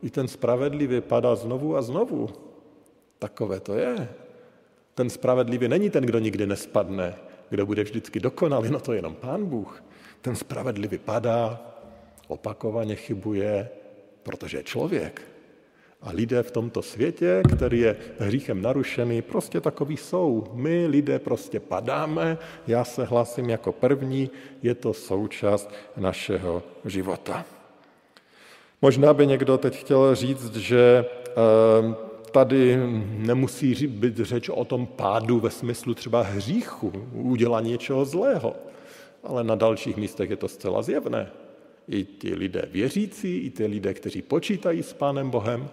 i 0.03 0.11
ten 0.11 0.29
spravedlivý 0.29 1.01
padá 1.01 1.35
znovu 1.35 1.77
a 1.77 1.83
znovu. 1.83 2.29
Takové 3.19 3.61
to 3.61 3.75
je. 3.75 4.09
Ten 4.95 5.11
spravedlivý 5.11 5.69
není 5.69 5.91
ten, 5.91 6.05
kdo 6.05 6.19
nikdy 6.19 6.47
nespadne, 6.47 7.15
kdo 7.51 7.67
bude 7.67 7.83
vždycky 7.83 8.21
dokonalý, 8.21 8.71
no 8.71 8.81
to 8.81 8.93
je 8.93 8.99
jenom 8.99 9.15
Pán 9.15 9.45
Bůh. 9.45 9.83
Ten 10.21 10.37
spravedlivý 10.37 10.99
padá, 10.99 11.61
opakovaně 12.29 12.95
chybuje, 12.97 13.69
protože 14.23 14.59
je 14.59 14.63
člověk. 14.63 15.36
A 16.03 16.11
lidé 16.13 16.43
v 16.43 16.51
tomto 16.51 16.83
světě, 16.83 17.43
který 17.57 17.81
je 17.81 17.97
hříchem 18.19 18.63
narušený, 18.63 19.23
prostě 19.23 19.61
takový 19.61 19.97
jsou. 19.97 20.47
My 20.53 20.87
lidé 20.87 21.19
prostě 21.19 21.61
padáme, 21.61 22.39
já 22.67 22.85
se 22.85 23.05
hlásím 23.05 23.51
jako 23.51 23.73
první, 23.73 24.31
je 24.63 24.75
to 24.75 24.93
součást 24.93 25.71
našeho 25.97 26.63
života. 26.85 27.45
Možná 28.83 29.15
by 29.15 29.27
někdo 29.27 29.59
teď 29.59 29.77
chtěl 29.77 30.15
říct, 30.15 30.57
že 30.57 31.05
ehm, 31.37 31.97
tady 32.31 32.77
nemusí 33.09 33.87
být 33.87 34.17
řeč 34.17 34.49
o 34.49 34.65
tom 34.65 34.87
pádu 34.87 35.41
ve 35.41 35.51
smyslu 35.51 35.95
třeba 35.95 36.23
hříchu, 36.23 36.93
udělání 37.13 37.71
něčeho 37.71 38.05
zlého, 38.05 38.57
ale 39.25 39.45
na 39.45 39.55
dalších 39.55 39.97
místech 39.97 40.31
je 40.31 40.37
to 40.37 40.49
zcela 40.49 40.83
zjevné. 40.83 41.31
I 41.89 42.05
ti 42.05 42.35
lidé 42.35 42.69
věřící, 42.73 43.39
i 43.39 43.51
ti 43.51 43.67
lidé, 43.67 43.95
kteří 43.95 44.23
počítají 44.23 44.83
s 44.83 44.93
Pánem 44.93 45.31
Bohem, 45.31 45.69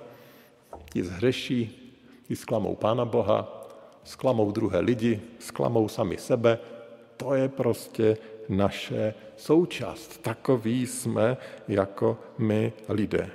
ti 0.93 1.03
zhřeší, 1.03 1.89
ti 2.27 2.35
sklamou 2.35 2.75
Pána 2.75 3.05
Boha, 3.05 3.65
sklamou 4.03 4.51
druhé 4.51 4.79
lidi, 4.79 5.21
sklamou 5.39 5.87
sami 5.87 6.17
sebe. 6.17 6.59
To 7.17 7.33
je 7.33 7.49
prostě 7.49 8.17
naše 8.49 9.13
součást. 9.37 10.21
Takový 10.21 10.87
jsme 10.87 11.37
jako 11.67 12.17
my 12.37 12.73
lidé. 12.89 13.29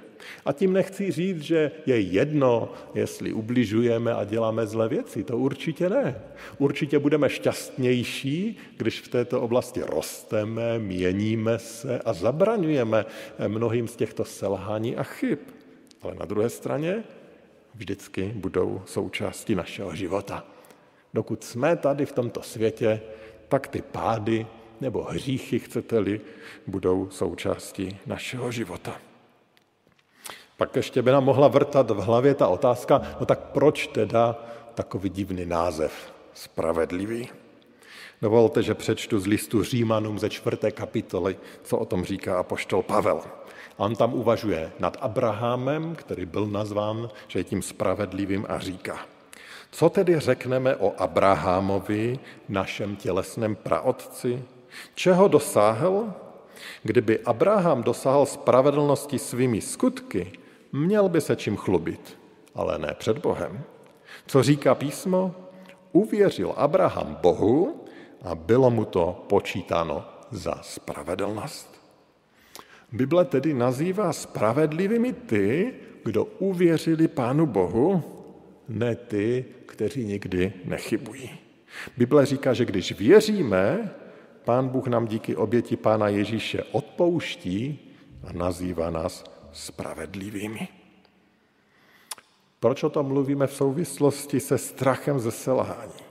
A 0.44 0.52
tím 0.52 0.72
nechci 0.72 1.10
říct, 1.10 1.42
že 1.42 1.70
je 1.86 2.00
jedno, 2.00 2.72
jestli 2.94 3.32
ubližujeme 3.32 4.14
a 4.14 4.24
děláme 4.24 4.66
zlé 4.66 4.88
věci. 4.88 5.24
To 5.24 5.38
určitě 5.38 5.88
ne. 5.88 6.22
Určitě 6.58 6.98
budeme 6.98 7.28
šťastnější, 7.28 8.56
když 8.76 9.00
v 9.00 9.08
této 9.08 9.40
oblasti 9.40 9.82
rosteme, 9.82 10.78
měníme 10.78 11.58
se 11.58 11.98
a 11.98 12.12
zabraňujeme 12.12 13.04
mnohým 13.48 13.88
z 13.88 13.96
těchto 13.96 14.24
selhání 14.24 14.96
a 14.96 15.02
chyb. 15.02 15.38
Ale 16.02 16.14
na 16.14 16.26
druhé 16.26 16.50
straně 16.50 17.04
vždycky 17.78 18.32
budou 18.34 18.82
součástí 18.86 19.54
našeho 19.54 19.94
života. 19.94 20.44
Dokud 21.14 21.44
jsme 21.44 21.76
tady 21.76 22.06
v 22.06 22.12
tomto 22.12 22.42
světě, 22.42 23.00
tak 23.48 23.68
ty 23.68 23.82
pády 23.82 24.46
nebo 24.80 25.02
hříchy, 25.02 25.58
chcete-li, 25.58 26.20
budou 26.66 27.10
součástí 27.10 27.98
našeho 28.06 28.52
života. 28.52 28.96
Pak 30.56 30.76
ještě 30.76 31.02
by 31.02 31.10
nám 31.10 31.24
mohla 31.24 31.48
vrtat 31.48 31.90
v 31.90 31.96
hlavě 31.96 32.34
ta 32.34 32.48
otázka, 32.48 33.16
no 33.20 33.26
tak 33.26 33.38
proč 33.38 33.86
teda 33.86 34.36
takový 34.74 35.10
divný 35.10 35.46
název, 35.46 36.12
spravedlivý? 36.34 37.28
Dovolte, 38.22 38.62
že 38.62 38.74
přečtu 38.74 39.20
z 39.20 39.26
listu 39.26 39.62
Římanům 39.62 40.18
ze 40.18 40.30
čtvrté 40.30 40.70
kapitoly, 40.70 41.38
co 41.62 41.78
o 41.78 41.84
tom 41.84 42.04
říká 42.04 42.38
apoštol 42.38 42.82
Pavel. 42.82 43.22
A 43.78 43.84
on 43.84 43.96
tam 43.96 44.14
uvažuje 44.14 44.72
nad 44.78 44.96
Abrahamem, 45.00 45.94
který 45.94 46.26
byl 46.26 46.46
nazván, 46.46 47.10
že 47.28 47.38
je 47.38 47.44
tím 47.44 47.62
spravedlivým 47.62 48.46
a 48.48 48.58
říká. 48.58 48.98
Co 49.70 49.90
tedy 49.90 50.20
řekneme 50.20 50.76
o 50.76 50.94
Abrahamovi, 50.98 52.18
našem 52.48 52.96
tělesném 52.96 53.56
praotci? 53.56 54.42
Čeho 54.94 55.28
dosáhl? 55.28 56.12
Kdyby 56.82 57.18
Abraham 57.18 57.82
dosáhl 57.82 58.26
spravedlnosti 58.26 59.18
svými 59.18 59.60
skutky, 59.60 60.32
měl 60.72 61.08
by 61.08 61.20
se 61.20 61.36
čím 61.36 61.56
chlubit, 61.56 62.18
ale 62.54 62.78
ne 62.78 62.94
před 62.98 63.18
Bohem. 63.18 63.62
Co 64.26 64.42
říká 64.42 64.74
písmo? 64.74 65.34
Uvěřil 65.92 66.54
Abraham 66.56 67.14
Bohu 67.22 67.84
a 68.22 68.34
bylo 68.34 68.70
mu 68.70 68.84
to 68.84 69.24
počítáno 69.28 70.04
za 70.30 70.54
spravedlnost. 70.62 71.77
Bible 72.92 73.24
tedy 73.24 73.54
nazývá 73.54 74.12
spravedlivými 74.12 75.12
ty, 75.12 75.74
kdo 76.04 76.24
uvěřili 76.24 77.08
Pánu 77.08 77.46
Bohu, 77.46 78.02
ne 78.68 78.96
ty, 78.96 79.44
kteří 79.66 80.04
nikdy 80.04 80.52
nechybují. 80.64 81.30
Bible 81.96 82.26
říká, 82.26 82.54
že 82.54 82.64
když 82.64 82.92
věříme, 82.92 83.90
Pán 84.44 84.68
Bůh 84.68 84.86
nám 84.86 85.06
díky 85.06 85.36
oběti 85.36 85.76
Pána 85.76 86.08
Ježíše 86.08 86.62
odpouští 86.62 87.78
a 88.24 88.32
nazývá 88.32 88.90
nás 88.90 89.24
spravedlivými. 89.52 90.68
Proč 92.60 92.82
o 92.82 92.90
tom 92.90 93.06
mluvíme 93.06 93.46
v 93.46 93.54
souvislosti 93.54 94.40
se 94.40 94.58
strachem 94.58 95.20
ze 95.20 95.30
selhání? 95.30 96.07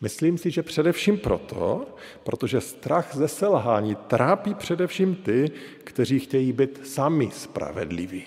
Myslím 0.00 0.38
si, 0.38 0.50
že 0.50 0.62
především 0.62 1.18
proto, 1.18 1.86
protože 2.24 2.60
strach 2.60 3.16
ze 3.16 3.28
selhání 3.28 3.94
trápí 3.94 4.54
především 4.54 5.14
ty, 5.14 5.50
kteří 5.84 6.18
chtějí 6.18 6.52
být 6.52 6.86
sami 6.86 7.30
spravedliví. 7.32 8.24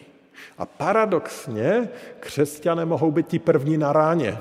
A 0.57 0.65
paradoxně 0.65 1.89
křesťané 2.19 2.85
mohou 2.85 3.11
být 3.11 3.27
ti 3.27 3.39
první 3.39 3.77
na 3.77 3.93
ráně, 3.93 4.37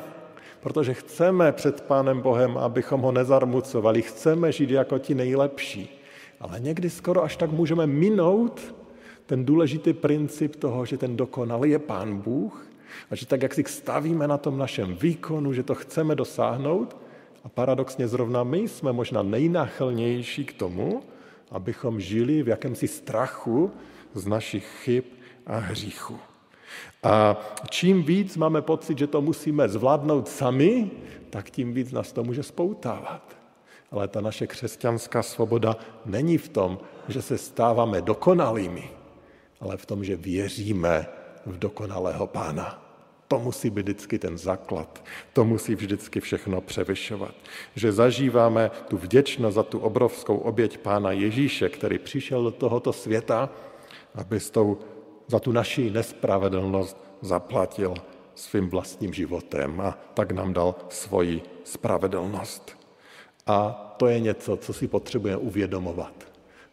protože 0.61 0.95
chceme 0.95 1.52
před 1.52 1.80
Pánem 1.80 2.21
Bohem, 2.21 2.59
abychom 2.59 3.00
ho 3.00 3.12
nezarmucovali, 3.12 4.02
chceme 4.02 4.52
žít 4.52 4.71
jako 4.71 4.99
ti 4.99 5.14
nejlepší. 5.14 6.02
Ale 6.40 6.61
někdy 6.61 6.90
skoro 6.90 7.25
až 7.25 7.37
tak 7.37 7.50
můžeme 7.50 7.87
minout 7.87 8.75
ten 9.26 9.45
důležitý 9.45 9.92
princip 9.92 10.56
toho, 10.56 10.87
že 10.87 10.99
ten 10.99 11.16
dokonalý 11.16 11.71
je 11.71 11.78
Pán 11.78 12.16
Bůh 12.16 12.66
a 13.11 13.14
že 13.14 13.26
tak, 13.26 13.42
jak 13.42 13.54
si 13.54 13.64
stavíme 13.66 14.28
na 14.28 14.38
tom 14.38 14.59
našem 14.59 14.97
výkonu, 14.97 15.52
že 15.52 15.62
to 15.62 15.75
chceme 15.75 16.14
dosáhnout 16.14 16.97
a 17.46 17.48
paradoxně 17.48 18.08
zrovna 18.08 18.44
my 18.44 18.68
jsme 18.68 18.92
možná 18.92 19.22
nejnáchylnější 19.22 20.44
k 20.44 20.52
tomu, 20.52 21.02
abychom 21.50 22.00
žili 22.00 22.42
v 22.42 22.48
jakémsi 22.48 22.88
strachu 22.88 23.70
z 24.14 24.26
našich 24.26 24.66
chyb 24.66 25.04
a 25.46 25.58
hříchů. 25.58 26.18
A 27.02 27.36
čím 27.70 28.02
víc 28.02 28.36
máme 28.36 28.62
pocit, 28.62 28.98
že 28.98 29.06
to 29.06 29.22
musíme 29.22 29.68
zvládnout 29.68 30.28
sami, 30.28 30.90
tak 31.30 31.50
tím 31.50 31.72
víc 31.72 31.92
nás 31.92 32.12
to 32.12 32.24
může 32.24 32.42
spoutávat. 32.42 33.36
Ale 33.90 34.08
ta 34.08 34.20
naše 34.20 34.46
křesťanská 34.46 35.22
svoboda 35.22 35.76
není 36.06 36.38
v 36.38 36.48
tom, 36.48 36.78
že 37.08 37.22
se 37.22 37.38
stáváme 37.38 38.02
dokonalými, 38.02 38.90
ale 39.60 39.76
v 39.76 39.86
tom, 39.86 40.04
že 40.04 40.16
věříme 40.16 41.06
v 41.46 41.58
dokonalého 41.58 42.26
pána. 42.26 42.86
To 43.28 43.38
musí 43.38 43.71
být 43.71 43.83
vždycky 43.83 44.18
ten 44.18 44.38
základ. 44.38 45.04
To 45.33 45.45
musí 45.45 45.75
vždycky 45.75 46.21
všechno 46.21 46.61
převyšovat. 46.61 47.35
Že 47.75 47.92
zažíváme 47.92 48.71
tu 48.88 48.97
vděčnost 48.97 49.54
za 49.54 49.62
tu 49.62 49.78
obrovskou 49.78 50.37
oběť 50.37 50.78
Pána 50.78 51.12
Ježíše, 51.12 51.68
který 51.68 51.99
přišel 51.99 52.42
do 52.42 52.50
tohoto 52.50 52.92
světa, 52.92 53.50
aby 54.14 54.40
s 54.40 54.50
tou, 54.50 54.78
za 55.26 55.38
tu 55.38 55.52
naši 55.52 55.90
nespravedlnost 55.90 56.97
zaplatil 57.21 57.95
svým 58.35 58.71
vlastním 58.71 59.12
životem 59.12 59.80
a 59.80 59.99
tak 60.14 60.33
nám 60.33 60.52
dal 60.52 60.75
svoji 60.88 61.42
spravedlnost. 61.64 62.76
A 63.47 63.71
to 63.97 64.06
je 64.06 64.21
něco, 64.21 64.56
co 64.56 64.73
si 64.73 64.88
potřebujeme 64.88 65.40
uvědomovat, 65.40 66.14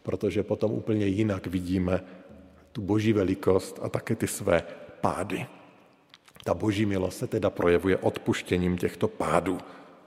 protože 0.02 0.42
potom 0.42 0.72
úplně 0.72 1.06
jinak 1.06 1.46
vidíme 1.46 2.04
tu 2.72 2.82
boží 2.82 3.12
velikost 3.12 3.78
a 3.82 3.88
také 3.88 4.14
ty 4.14 4.26
své 4.26 4.62
pády. 5.00 5.46
Ta 6.44 6.54
boží 6.54 6.86
milost 6.86 7.18
se 7.18 7.26
teda 7.26 7.50
projevuje 7.50 7.96
odpuštěním 7.96 8.78
těchto 8.78 9.08
pádů, 9.08 9.58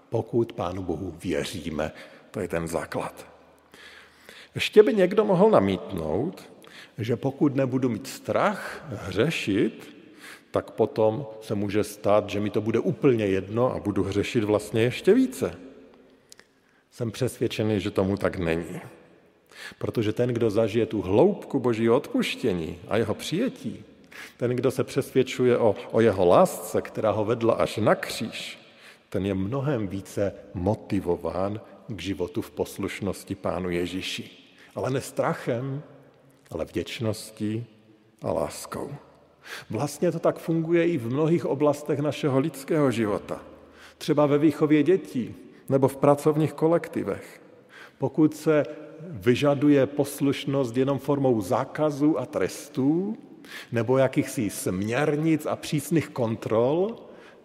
pokud 0.10 0.53
Pánu 0.53 0.84
Bohu 0.84 1.15
věříme. 1.24 1.91
To 2.32 2.39
je 2.39 2.48
ten 2.48 2.67
základ. 2.67 3.27
Ještě 4.56 4.84
by 4.84 4.94
někdo 4.94 5.25
mohl 5.25 5.50
namítnout, 5.50 6.50
že 6.98 7.15
pokud 7.15 7.56
nebudu 7.56 7.89
mít 7.89 8.08
strach 8.08 8.86
hřešit, 8.89 9.98
tak 10.51 10.72
potom 10.72 11.27
se 11.41 11.56
může 11.56 11.84
stát, 11.84 12.29
že 12.29 12.39
mi 12.39 12.50
to 12.50 12.62
bude 12.62 12.79
úplně 12.79 13.25
jedno 13.25 13.74
a 13.74 13.79
budu 13.79 14.03
hřešit 14.03 14.44
vlastně 14.44 14.82
ještě 14.82 15.13
více. 15.13 15.58
Jsem 16.91 17.12
přesvědčený, 17.12 17.79
že 17.79 17.91
tomu 17.91 18.17
tak 18.17 18.38
není. 18.38 18.82
Protože 19.77 20.13
ten, 20.13 20.29
kdo 20.29 20.50
zažije 20.50 20.86
tu 20.86 21.01
hloubku 21.01 21.60
božího 21.60 21.98
odpuštění 21.98 22.79
a 22.88 22.98
jeho 22.98 23.13
přijetí, 23.13 23.84
ten, 24.38 24.51
kdo 24.51 24.71
se 24.71 24.83
přesvědčuje 24.83 25.57
o, 25.57 25.75
o 25.91 26.01
jeho 26.01 26.25
lásce, 26.25 26.81
která 26.81 27.12
ho 27.12 27.25
vedla 27.25 27.53
až 27.53 27.77
na 27.77 27.95
kříž, 27.95 28.59
ten 29.09 29.25
je 29.25 29.33
mnohem 29.33 29.88
více 29.88 30.33
motivován 30.53 31.62
k 31.88 32.01
životu 32.01 32.41
v 32.41 32.51
poslušnosti 32.51 33.36
Pánu 33.36 33.69
Ježíši. 33.69 34.29
Ale 34.75 34.89
ne 34.89 35.01
strachem, 35.01 35.83
ale 36.51 36.65
vděčností 36.65 37.65
a 38.21 38.31
láskou. 38.31 38.91
Vlastně 39.69 40.12
to 40.12 40.19
tak 40.19 40.39
funguje 40.39 40.88
i 40.88 40.97
v 40.97 41.09
mnohých 41.09 41.45
oblastech 41.45 42.00
našeho 42.00 42.39
lidského 42.39 42.91
života. 42.91 43.41
Třeba 43.97 44.25
ve 44.25 44.38
výchově 44.38 44.83
dětí 44.83 45.36
nebo 45.69 45.88
v 45.88 45.97
pracovních 45.97 46.53
kolektivech. 46.53 47.41
Pokud 47.97 48.36
se 48.36 48.63
vyžaduje 49.00 49.86
poslušnost 49.86 50.77
jenom 50.77 51.00
formou 51.00 51.41
zákazu 51.41 52.19
a 52.19 52.25
trestů, 52.25 53.17
nebo 53.72 53.98
jakýchsi 53.98 54.50
směrnic 54.50 55.46
a 55.46 55.56
přísných 55.56 56.10
kontrol, 56.10 56.96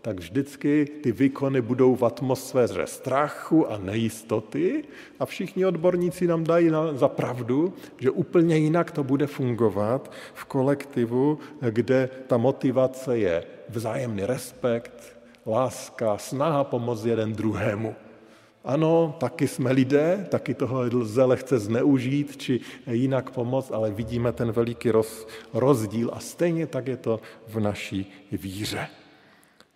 tak 0.02 0.18
vždycky 0.18 0.86
ty 1.02 1.12
výkony 1.12 1.60
budou 1.60 1.94
v 1.94 2.04
atmosféře 2.04 2.86
strachu 2.86 3.70
a 3.70 3.78
nejistoty 3.78 4.84
a 5.20 5.26
všichni 5.26 5.66
odborníci 5.66 6.26
nám 6.26 6.44
dají 6.44 6.70
za 6.92 7.08
pravdu, 7.08 7.74
že 7.98 8.10
úplně 8.10 8.56
jinak 8.56 8.90
to 8.90 9.04
bude 9.04 9.26
fungovat 9.26 10.12
v 10.34 10.44
kolektivu, 10.44 11.38
kde 11.70 12.10
ta 12.26 12.36
motivace 12.36 13.18
je 13.18 13.44
vzájemný 13.68 14.26
respekt, 14.26 15.16
láska, 15.46 16.18
snaha 16.18 16.64
pomoct 16.64 17.04
jeden 17.04 17.32
druhému. 17.32 17.94
Ano, 18.64 19.14
taky 19.18 19.48
jsme 19.48 19.72
lidé, 19.72 20.26
taky 20.30 20.54
toho 20.54 20.82
lze 20.92 21.24
lehce 21.24 21.58
zneužít 21.58 22.36
či 22.36 22.60
jinak 22.86 23.30
pomoct, 23.30 23.72
ale 23.72 23.90
vidíme 23.90 24.32
ten 24.32 24.52
veliký 24.52 24.90
roz, 24.90 25.26
rozdíl 25.54 26.10
a 26.12 26.20
stejně 26.20 26.66
tak 26.66 26.86
je 26.86 26.96
to 26.96 27.20
v 27.48 27.60
naší 27.60 28.12
víře. 28.32 28.88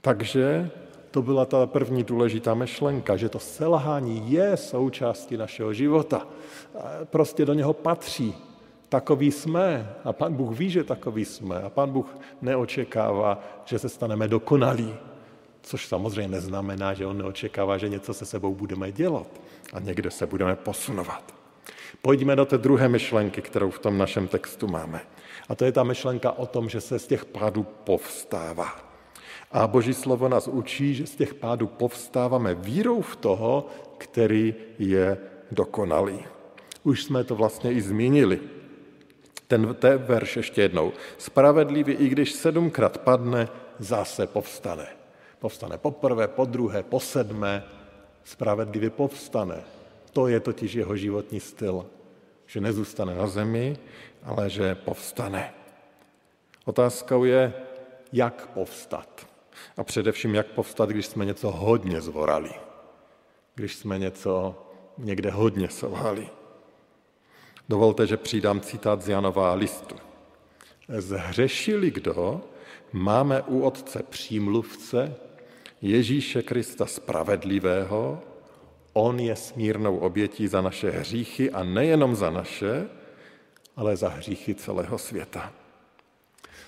Takže 0.01 0.71
to 1.11 1.23
byla 1.23 1.45
ta 1.45 1.67
první 1.67 2.05
důležitá 2.05 2.55
myšlenka, 2.55 3.17
že 3.17 3.29
to 3.29 3.39
selhání 3.39 4.33
je 4.33 4.57
součástí 4.57 5.37
našeho 5.37 5.73
života. 5.73 6.27
Prostě 7.05 7.45
do 7.45 7.55
něho 7.55 7.73
patří. 7.73 8.35
Takový 8.89 9.33
jsme 9.33 9.95
a 10.05 10.13
pan 10.13 10.35
Bůh 10.35 10.59
ví, 10.59 10.71
že 10.71 10.85
takový 10.85 11.25
jsme 11.25 11.63
a 11.63 11.71
pan 11.71 11.91
Bůh 11.91 12.19
neočekává, 12.43 13.43
že 13.65 13.79
se 13.79 13.89
staneme 13.89 14.29
dokonalí. 14.29 14.95
Což 15.67 15.87
samozřejmě 15.87 16.29
neznamená, 16.29 16.95
že 16.95 17.07
on 17.07 17.19
neočekává, 17.19 17.79
že 17.79 17.89
něco 17.89 18.15
se 18.15 18.27
sebou 18.27 18.55
budeme 18.55 18.93
dělat 18.93 19.27
a 19.73 19.81
někde 19.81 20.11
se 20.11 20.27
budeme 20.27 20.57
posunovat. 20.57 21.35
Pojďme 22.03 22.37
do 22.37 22.45
té 22.45 22.59
druhé 22.59 22.89
myšlenky, 22.89 23.43
kterou 23.43 23.71
v 23.71 23.79
tom 23.79 23.99
našem 23.99 24.29
textu 24.29 24.67
máme. 24.67 25.01
A 25.49 25.55
to 25.55 25.65
je 25.65 25.73
ta 25.73 25.83
myšlenka 25.83 26.33
o 26.33 26.47
tom, 26.47 26.69
že 26.69 26.81
se 26.81 26.99
z 26.99 27.07
těch 27.07 27.25
pádů 27.25 27.67
povstává. 27.85 28.77
A 29.53 29.67
Boží 29.67 29.95
slovo 29.95 30.29
nás 30.29 30.49
učí, 30.49 30.95
že 30.95 31.07
z 31.07 31.17
těch 31.17 31.35
pádů 31.35 31.67
povstáváme 31.67 32.55
vírou 32.55 33.01
v 33.01 33.17
toho, 33.17 33.67
který 33.99 34.55
je 34.79 35.19
dokonalý. 35.51 36.25
Už 36.83 37.05
jsme 37.05 37.25
to 37.25 37.35
vlastně 37.35 37.73
i 37.73 37.81
zmínili. 37.83 38.41
Ten 39.49 39.75
té 39.79 39.97
verš 39.97 40.37
ještě 40.37 40.63
jednou. 40.63 40.93
Spravedlivý, 41.19 41.93
i 41.93 42.09
když 42.09 42.33
sedmkrát 42.33 42.99
padne, 42.99 43.49
zase 43.79 44.27
povstane. 44.27 44.96
Povstane 45.39 45.79
poprvé, 45.79 46.29
po 46.29 46.45
druhé, 46.45 46.83
po 46.83 47.01
sedmé, 47.01 47.65
spravedlivě 48.25 48.91
povstane. 48.91 49.65
To 50.13 50.29
je 50.29 50.41
totiž 50.41 50.75
jeho 50.75 50.97
životní 50.97 51.41
styl. 51.41 51.87
Že 52.47 52.61
nezůstane 52.61 53.15
na 53.15 53.27
zemi, 53.27 53.77
ale 54.23 54.51
že 54.51 54.75
povstane. 54.75 55.55
Otázkou 56.65 57.25
je, 57.25 57.53
jak 58.13 58.47
povstat. 58.47 59.27
A 59.77 59.85
především, 59.85 60.35
jak 60.35 60.47
povstat, 60.47 60.89
když 60.89 61.07
jsme 61.07 61.25
něco 61.25 61.51
hodně 61.51 62.01
zvorali. 62.01 62.51
Když 63.55 63.77
jsme 63.77 63.99
něco 63.99 64.55
někde 64.99 65.31
hodně 65.31 65.69
selhali. 65.69 66.29
Dovolte, 67.69 68.07
že 68.07 68.17
přidám 68.17 68.61
citát 68.61 69.03
z 69.03 69.09
Janova 69.09 69.55
listu. 69.55 69.97
Zhřešili 70.89 71.91
kdo, 71.91 72.41
máme 72.93 73.43
u 73.43 73.61
Otce 73.61 74.03
přímluvce, 74.03 75.17
Ježíše 75.83 76.43
Krista 76.43 76.87
spravedlivého, 76.87 78.23
on 78.93 79.21
je 79.21 79.37
smírnou 79.37 79.97
obětí 79.97 80.49
za 80.49 80.61
naše 80.61 80.91
hříchy 80.91 81.51
a 81.51 81.65
nejenom 81.65 82.17
za 82.17 82.31
naše, 82.31 82.89
ale 83.77 83.97
za 83.97 84.09
hříchy 84.09 84.55
celého 84.55 84.99
světa. 84.99 85.53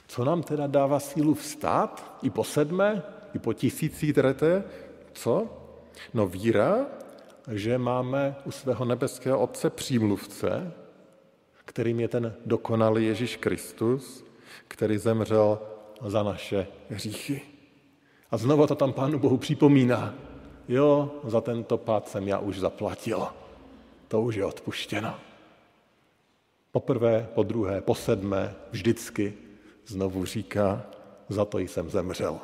Co 0.08 0.24
nám 0.24 0.42
teda 0.42 0.66
dává 0.66 1.00
sílu 1.00 1.34
vstát 1.34 2.18
i 2.22 2.30
po 2.30 2.44
sedmé, 2.44 3.02
i 3.34 3.38
po 3.38 3.52
tisící 3.52 4.12
treté? 4.12 4.64
Co? 5.12 5.46
No 6.14 6.26
víra, 6.26 6.86
že 7.52 7.78
máme 7.78 8.36
u 8.44 8.50
svého 8.50 8.84
nebeského 8.84 9.40
Otce 9.40 9.70
přímluvce, 9.70 10.72
kterým 11.64 12.00
je 12.00 12.08
ten 12.08 12.34
dokonalý 12.46 13.06
Ježíš 13.06 13.36
Kristus, 13.36 14.24
který 14.68 14.98
zemřel 14.98 15.58
za 16.06 16.22
naše 16.22 16.66
hříchy. 16.90 17.57
A 18.30 18.36
znovu 18.36 18.66
to 18.66 18.74
tam 18.74 18.92
Pánu 18.92 19.18
Bohu 19.18 19.36
připomíná. 19.36 20.14
Jo, 20.68 21.10
za 21.24 21.40
tento 21.40 21.78
pád 21.78 22.08
jsem 22.08 22.28
já 22.28 22.38
už 22.38 22.58
zaplatil. 22.58 23.26
To 24.08 24.20
už 24.20 24.34
je 24.34 24.44
odpuštěno. 24.44 25.14
Poprvé, 26.72 27.28
po 27.34 27.42
druhé, 27.42 27.80
po 27.80 27.94
sedmé, 27.94 28.54
vždycky 28.70 29.34
znovu 29.86 30.24
říká, 30.24 30.82
za 31.28 31.44
to 31.44 31.58
jsem 31.58 31.90
zemřel, 31.90 32.40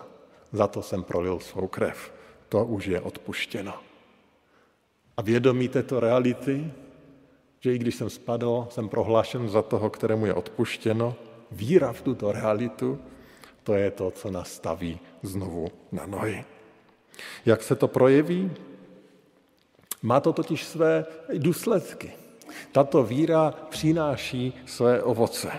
za 0.53 0.67
to 0.67 0.83
jsem 0.83 1.03
prolil 1.03 1.41
svou 1.41 1.69
krev, 1.69 2.13
to 2.49 2.65
už 2.65 2.87
je 2.87 3.01
odpuštěno. 3.01 3.75
A 5.17 5.23
vědomí 5.23 5.69
této 5.69 6.01
reality, 6.01 6.71
že 7.61 7.75
i 7.75 7.79
když 7.79 7.95
jsem 7.95 8.11
spadl, 8.11 8.67
jsem 8.71 8.89
prohlášen 8.89 9.49
za 9.49 9.63
toho, 9.63 9.91
kterému 9.91 10.27
je 10.27 10.35
odpuštěno, 10.35 11.15
víra 11.53 11.93
v 11.93 12.03
tuto 12.03 12.33
realitu, 12.33 12.99
to 13.65 13.75
je 13.75 13.91
to, 13.91 14.11
co 14.11 14.31
nás 14.31 14.53
staví 14.53 15.01
znovu 15.23 15.69
na 15.93 16.07
nohy. 16.07 16.45
Jak 17.47 17.63
se 17.63 17.75
to 17.77 17.89
projeví? 17.89 18.51
Má 20.03 20.21
to 20.21 20.33
totiž 20.33 20.65
své 20.65 21.07
důsledky. 21.35 22.13
Tato 22.73 23.03
víra 23.03 23.55
přináší 23.69 24.55
své 24.67 25.03
ovoce. 25.03 25.51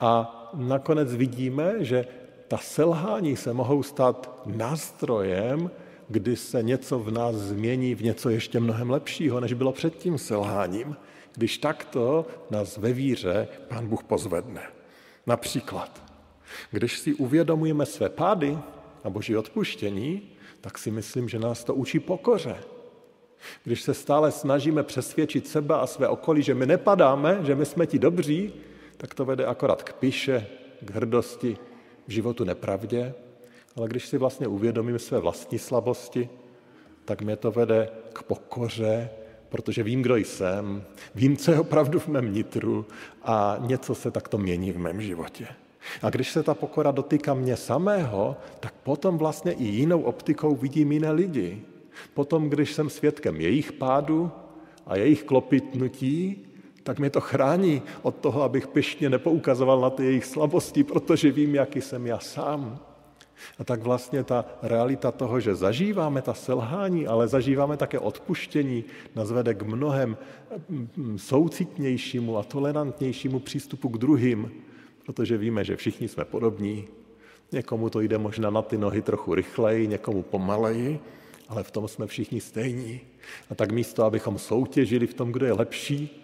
A 0.00 0.32
nakonec 0.54 1.14
vidíme, 1.14 1.84
že 1.84 2.06
ta 2.48 2.58
selhání 2.58 3.36
se 3.36 3.52
mohou 3.52 3.82
stát 3.82 4.40
nástrojem, 4.46 5.70
kdy 6.08 6.36
se 6.36 6.62
něco 6.62 6.98
v 6.98 7.10
nás 7.10 7.36
změní 7.36 7.94
v 7.94 8.02
něco 8.02 8.30
ještě 8.30 8.60
mnohem 8.60 8.90
lepšího, 8.90 9.40
než 9.40 9.52
bylo 9.52 9.72
před 9.72 9.96
tím 9.96 10.18
selháním. 10.18 10.96
když 11.36 11.58
takto 11.58 12.26
nás 12.50 12.76
ve 12.76 12.92
víře 12.92 13.48
Pán 13.68 13.86
Bůh 13.86 14.04
pozvedne. 14.04 14.62
Například, 15.26 16.05
když 16.70 16.98
si 16.98 17.14
uvědomujeme 17.14 17.86
své 17.86 18.08
pády 18.08 18.58
a 19.04 19.10
boží 19.10 19.36
odpuštění, 19.36 20.22
tak 20.60 20.78
si 20.78 20.90
myslím, 20.90 21.28
že 21.28 21.38
nás 21.38 21.64
to 21.64 21.74
učí 21.74 22.00
pokoře. 22.00 22.56
Když 23.64 23.82
se 23.82 23.94
stále 23.94 24.32
snažíme 24.32 24.82
přesvědčit 24.82 25.48
sebe 25.48 25.74
a 25.74 25.86
své 25.86 26.08
okolí, 26.08 26.42
že 26.42 26.54
my 26.54 26.66
nepadáme, 26.66 27.38
že 27.42 27.54
my 27.54 27.66
jsme 27.66 27.86
ti 27.86 27.98
dobří, 27.98 28.52
tak 28.96 29.14
to 29.14 29.24
vede 29.24 29.46
akorát 29.46 29.82
k 29.82 29.92
píše, 29.92 30.46
k 30.80 30.90
hrdosti, 30.90 31.56
v 32.06 32.10
životu 32.10 32.44
nepravdě. 32.44 33.14
Ale 33.76 33.88
když 33.88 34.06
si 34.06 34.18
vlastně 34.18 34.46
uvědomím 34.46 34.98
své 34.98 35.18
vlastní 35.18 35.58
slabosti, 35.58 36.28
tak 37.04 37.22
mě 37.22 37.36
to 37.36 37.50
vede 37.50 37.88
k 38.12 38.22
pokoře, 38.22 39.10
protože 39.48 39.82
vím, 39.82 40.02
kdo 40.02 40.16
jsem, 40.16 40.84
vím, 41.14 41.36
co 41.36 41.52
je 41.52 41.60
opravdu 41.60 41.98
v 41.98 42.08
mém 42.08 42.34
nitru 42.34 42.86
a 43.22 43.56
něco 43.60 43.94
se 43.94 44.10
takto 44.10 44.38
mění 44.38 44.72
v 44.72 44.78
mém 44.78 45.00
životě. 45.00 45.46
A 46.02 46.10
když 46.10 46.30
se 46.30 46.42
ta 46.42 46.54
pokora 46.54 46.90
dotýká 46.90 47.34
mě 47.34 47.56
samého, 47.56 48.36
tak 48.60 48.74
potom 48.82 49.18
vlastně 49.18 49.52
i 49.52 49.64
jinou 49.64 50.02
optikou 50.02 50.56
vidím 50.56 50.92
jiné 50.92 51.10
lidi. 51.10 51.62
Potom, 52.14 52.50
když 52.50 52.72
jsem 52.72 52.90
svědkem 52.90 53.40
jejich 53.40 53.72
pádu 53.72 54.30
a 54.86 54.96
jejich 54.96 55.24
klopitnutí, 55.24 56.46
tak 56.82 56.98
mě 56.98 57.10
to 57.10 57.20
chrání 57.20 57.82
od 58.02 58.16
toho, 58.16 58.42
abych 58.42 58.66
pyšně 58.66 59.10
nepoukazoval 59.10 59.80
na 59.80 59.90
ty 59.90 60.04
jejich 60.04 60.24
slabosti, 60.24 60.84
protože 60.84 61.32
vím, 61.32 61.54
jaký 61.54 61.80
jsem 61.80 62.06
já 62.06 62.18
sám. 62.18 62.78
A 63.58 63.64
tak 63.64 63.82
vlastně 63.82 64.24
ta 64.24 64.44
realita 64.62 65.12
toho, 65.12 65.40
že 65.40 65.54
zažíváme 65.54 66.22
ta 66.22 66.34
selhání, 66.34 67.06
ale 67.06 67.28
zažíváme 67.28 67.76
také 67.76 67.98
odpuštění, 67.98 68.84
nás 69.14 69.30
vede 69.30 69.54
k 69.54 69.62
mnohem 69.62 70.16
soucitnějšímu 71.16 72.38
a 72.38 72.42
tolerantnějšímu 72.42 73.38
přístupu 73.38 73.88
k 73.88 73.98
druhým, 73.98 74.50
protože 75.06 75.38
víme, 75.38 75.64
že 75.64 75.76
všichni 75.76 76.08
jsme 76.08 76.24
podobní. 76.24 76.88
Někomu 77.52 77.90
to 77.90 78.00
jde 78.00 78.18
možná 78.18 78.50
na 78.50 78.62
ty 78.62 78.78
nohy 78.78 79.02
trochu 79.02 79.34
rychleji, 79.34 79.88
někomu 79.88 80.22
pomaleji, 80.22 81.00
ale 81.48 81.62
v 81.62 81.70
tom 81.70 81.88
jsme 81.88 82.06
všichni 82.06 82.40
stejní. 82.40 83.00
A 83.50 83.54
tak 83.54 83.72
místo, 83.72 84.04
abychom 84.04 84.38
soutěžili 84.38 85.06
v 85.06 85.14
tom, 85.14 85.32
kdo 85.32 85.46
je 85.46 85.52
lepší, 85.52 86.22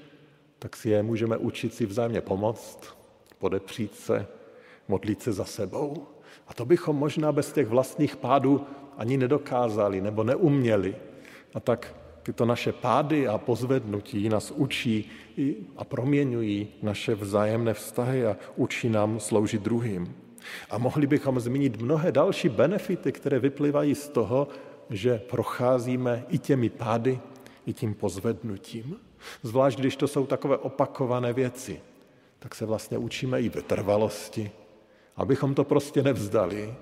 tak 0.58 0.76
si 0.76 0.90
je 0.90 1.02
můžeme 1.02 1.36
učit 1.36 1.74
si 1.74 1.86
vzájemně 1.86 2.20
pomoct, 2.20 2.96
podepřít 3.38 3.94
se, 3.94 4.26
modlit 4.88 5.22
se 5.22 5.32
za 5.32 5.44
sebou. 5.44 6.06
A 6.48 6.54
to 6.54 6.64
bychom 6.64 6.96
možná 6.96 7.32
bez 7.32 7.52
těch 7.52 7.68
vlastních 7.68 8.16
pádů 8.16 8.66
ani 8.96 9.16
nedokázali 9.16 10.00
nebo 10.00 10.24
neuměli. 10.24 10.96
A 11.54 11.60
tak 11.60 11.94
tyto 12.22 12.44
naše 12.44 12.72
pády 12.72 13.28
a 13.28 13.38
pozvednutí 13.38 14.28
nás 14.28 14.50
učí 14.50 15.10
a 15.76 15.84
proměňují 15.84 16.68
naše 16.82 17.14
vzájemné 17.14 17.74
vztahy 17.74 18.26
a 18.26 18.36
učí 18.56 18.88
nám 18.88 19.20
sloužit 19.20 19.62
druhým. 19.62 20.14
A 20.70 20.78
mohli 20.78 21.06
bychom 21.06 21.40
zmínit 21.40 21.82
mnohé 21.82 22.12
další 22.12 22.48
benefity, 22.48 23.12
které 23.12 23.38
vyplývají 23.38 23.94
z 23.94 24.08
toho, 24.08 24.48
že 24.90 25.18
procházíme 25.18 26.24
i 26.28 26.38
těmi 26.38 26.68
pády, 26.70 27.20
i 27.66 27.72
tím 27.72 27.94
pozvednutím. 27.94 28.96
Zvlášť, 29.42 29.78
když 29.78 29.96
to 29.96 30.08
jsou 30.08 30.26
takové 30.26 30.56
opakované 30.56 31.32
věci, 31.32 31.80
tak 32.38 32.54
se 32.54 32.66
vlastně 32.66 32.98
učíme 32.98 33.40
i 33.40 33.48
vytrvalosti, 33.48 34.50
abychom 35.16 35.54
to 35.54 35.64
prostě 35.64 36.02
nevzdali, 36.02 36.74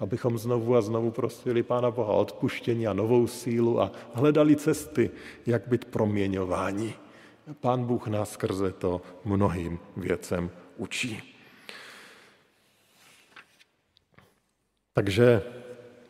abychom 0.00 0.38
znovu 0.38 0.76
a 0.76 0.80
znovu 0.80 1.10
prosili 1.10 1.62
Pána 1.62 1.90
Boha 1.90 2.12
odpuštění 2.12 2.86
a 2.86 2.92
novou 2.92 3.26
sílu 3.26 3.80
a 3.80 3.92
hledali 4.12 4.56
cesty, 4.56 5.10
jak 5.46 5.68
být 5.68 5.84
proměňováni. 5.84 6.94
Pán 7.60 7.84
Bůh 7.84 8.06
nás 8.06 8.32
skrze 8.32 8.72
to 8.72 9.02
mnohým 9.24 9.78
věcem 9.96 10.50
učí. 10.76 11.34
Takže 14.94 15.42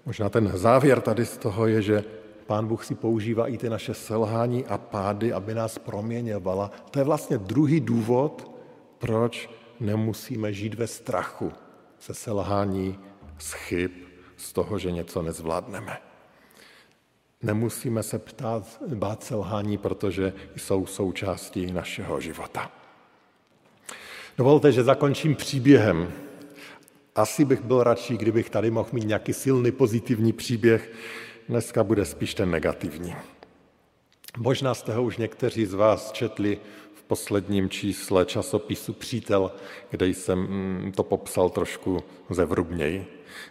možná 0.07 0.29
ten 0.29 0.53
závěr 0.55 1.01
tady 1.01 1.27
z 1.27 1.37
toho 1.37 1.67
je, 1.67 1.83
že 1.83 2.05
Pán 2.47 2.67
Bůh 2.67 2.85
si 2.85 2.95
používá 2.95 3.49
i 3.49 3.59
ty 3.59 3.71
naše 3.71 3.95
selhání 3.95 4.67
a 4.67 4.79
pády, 4.79 5.33
aby 5.33 5.55
nás 5.55 5.79
proměňovala. 5.79 6.71
To 6.91 6.99
je 6.99 7.05
vlastně 7.05 7.39
druhý 7.39 7.81
důvod, 7.81 8.51
proč 8.99 9.51
nemusíme 9.81 10.53
žít 10.53 10.75
ve 10.75 10.87
strachu 10.87 11.53
se 11.99 12.15
selhání, 12.15 12.99
z 13.39 13.53
chyb, 13.53 13.91
z 14.37 14.53
toho, 14.53 14.79
že 14.79 14.93
něco 14.93 15.23
nezvládneme. 15.23 15.99
Nemusíme 17.43 18.03
se 18.03 18.19
ptát, 18.19 18.83
bát 18.95 19.25
selhání, 19.25 19.79
protože 19.79 20.33
jsou 20.57 20.87
součástí 20.87 21.73
našeho 21.73 22.21
života. 22.21 22.73
Dovolte, 24.39 24.73
že 24.73 24.85
zakončím 24.85 25.35
příběhem. 25.35 26.13
Asi 27.15 27.45
bych 27.45 27.63
byl 27.63 27.83
radši, 27.83 28.17
kdybych 28.17 28.51
tady 28.51 28.71
mohl 28.71 28.89
mít 28.93 29.07
nějaký 29.07 29.33
silný 29.33 29.73
pozitivní 29.73 30.33
příběh, 30.33 30.91
Dneska 31.49 31.85
bude 31.85 32.05
spíš 32.05 32.35
ten 32.35 32.51
negativní. 32.51 33.15
Možná 34.39 34.75
jste 34.75 34.95
ho 34.95 35.03
už 35.03 35.17
někteří 35.17 35.67
z 35.67 35.75
vás 35.75 36.13
četli 36.13 36.59
posledním 37.07 37.71
čísle 37.71 38.25
časopisu 38.25 38.93
Přítel, 38.93 39.53
kde 39.91 40.07
jsem 40.07 40.39
mm, 40.39 40.93
to 40.97 41.03
popsal 41.03 41.51
trošku 41.51 42.03
zevrubněji. 42.31 43.07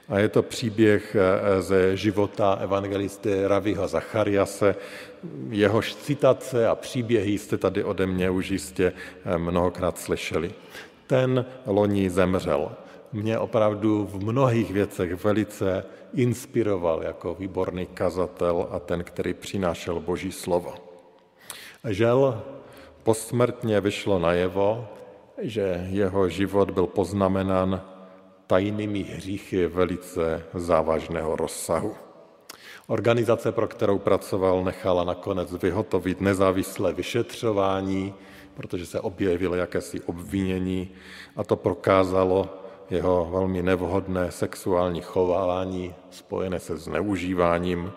A 0.10 0.20
je 0.20 0.30
to 0.30 0.44
příběh 0.44 1.16
eh, 1.16 1.62
ze 1.62 1.98
života 1.98 2.54
evangelisty 2.54 3.48
Raviho 3.48 3.88
Zachariase. 3.88 4.76
Jehož 5.50 5.96
citace 5.96 6.68
a 6.68 6.76
příběhy 6.76 7.38
jste 7.38 7.58
tady 7.58 7.84
ode 7.84 8.06
mě 8.06 8.30
už 8.30 8.50
jistě 8.50 8.94
eh, 9.26 9.38
mnohokrát 9.38 9.98
slyšeli. 9.98 10.52
Ten 11.08 11.46
loni 11.66 12.10
zemřel 12.10 12.72
mě 13.14 13.40
opravdu 13.40 14.10
v 14.12 14.24
mnohých 14.24 14.72
věcech 14.72 15.24
velice 15.24 15.86
inspiroval 16.14 17.04
jako 17.04 17.36
výborný 17.36 17.86
kazatel 17.86 18.68
a 18.72 18.80
ten, 18.80 19.04
který 19.04 19.34
přinášel 19.34 20.00
Boží 20.00 20.32
slovo. 20.32 20.74
Žel 21.90 22.44
posmrtně 23.04 23.82
vyšlo 23.82 24.20
najevo, 24.20 24.88
že 25.42 25.88
jeho 25.90 26.30
život 26.30 26.72
byl 26.72 26.88
poznamenán 26.88 27.82
tajnými 28.48 29.04
hříchy 29.04 29.68
velice 29.68 30.44
závažného 30.54 31.36
rozsahu. 31.36 31.96
Organizace, 32.88 33.52
pro 33.52 33.68
kterou 33.68 34.00
pracoval, 34.00 34.64
nechala 34.64 35.04
nakonec 35.04 35.54
vyhotovit 35.54 36.22
nezávislé 36.22 36.94
vyšetřování, 36.94 38.14
protože 38.54 38.86
se 38.86 39.00
objevily 39.00 39.60
jakési 39.60 40.02
obvinění 40.02 40.90
a 41.36 41.44
to 41.44 41.56
prokázalo, 41.56 42.50
jeho 42.90 43.28
velmi 43.32 43.64
nevhodné 43.64 44.32
sexuální 44.32 45.02
chování 45.02 45.96
spojené 46.10 46.60
se 46.60 46.78
zneužíváním, 46.78 47.92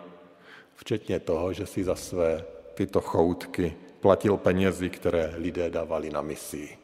včetně 0.74 1.20
toho, 1.20 1.52
že 1.52 1.66
si 1.66 1.84
za 1.84 1.94
své 1.94 2.44
tyto 2.74 3.00
choutky 3.00 3.74
platil 4.06 4.36
penězi, 4.36 4.90
které 4.90 5.34
lidé 5.36 5.70
dávali 5.70 6.10
na 6.10 6.22
misi. 6.22 6.78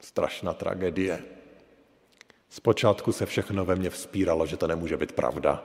Strašná 0.00 0.52
tragédie. 0.52 1.24
Zpočátku 2.48 3.12
se 3.12 3.26
všechno 3.26 3.64
ve 3.64 3.76
mně 3.76 3.90
vzpíralo, 3.90 4.46
že 4.46 4.56
to 4.56 4.66
nemůže 4.66 4.96
být 4.96 5.12
pravda. 5.12 5.64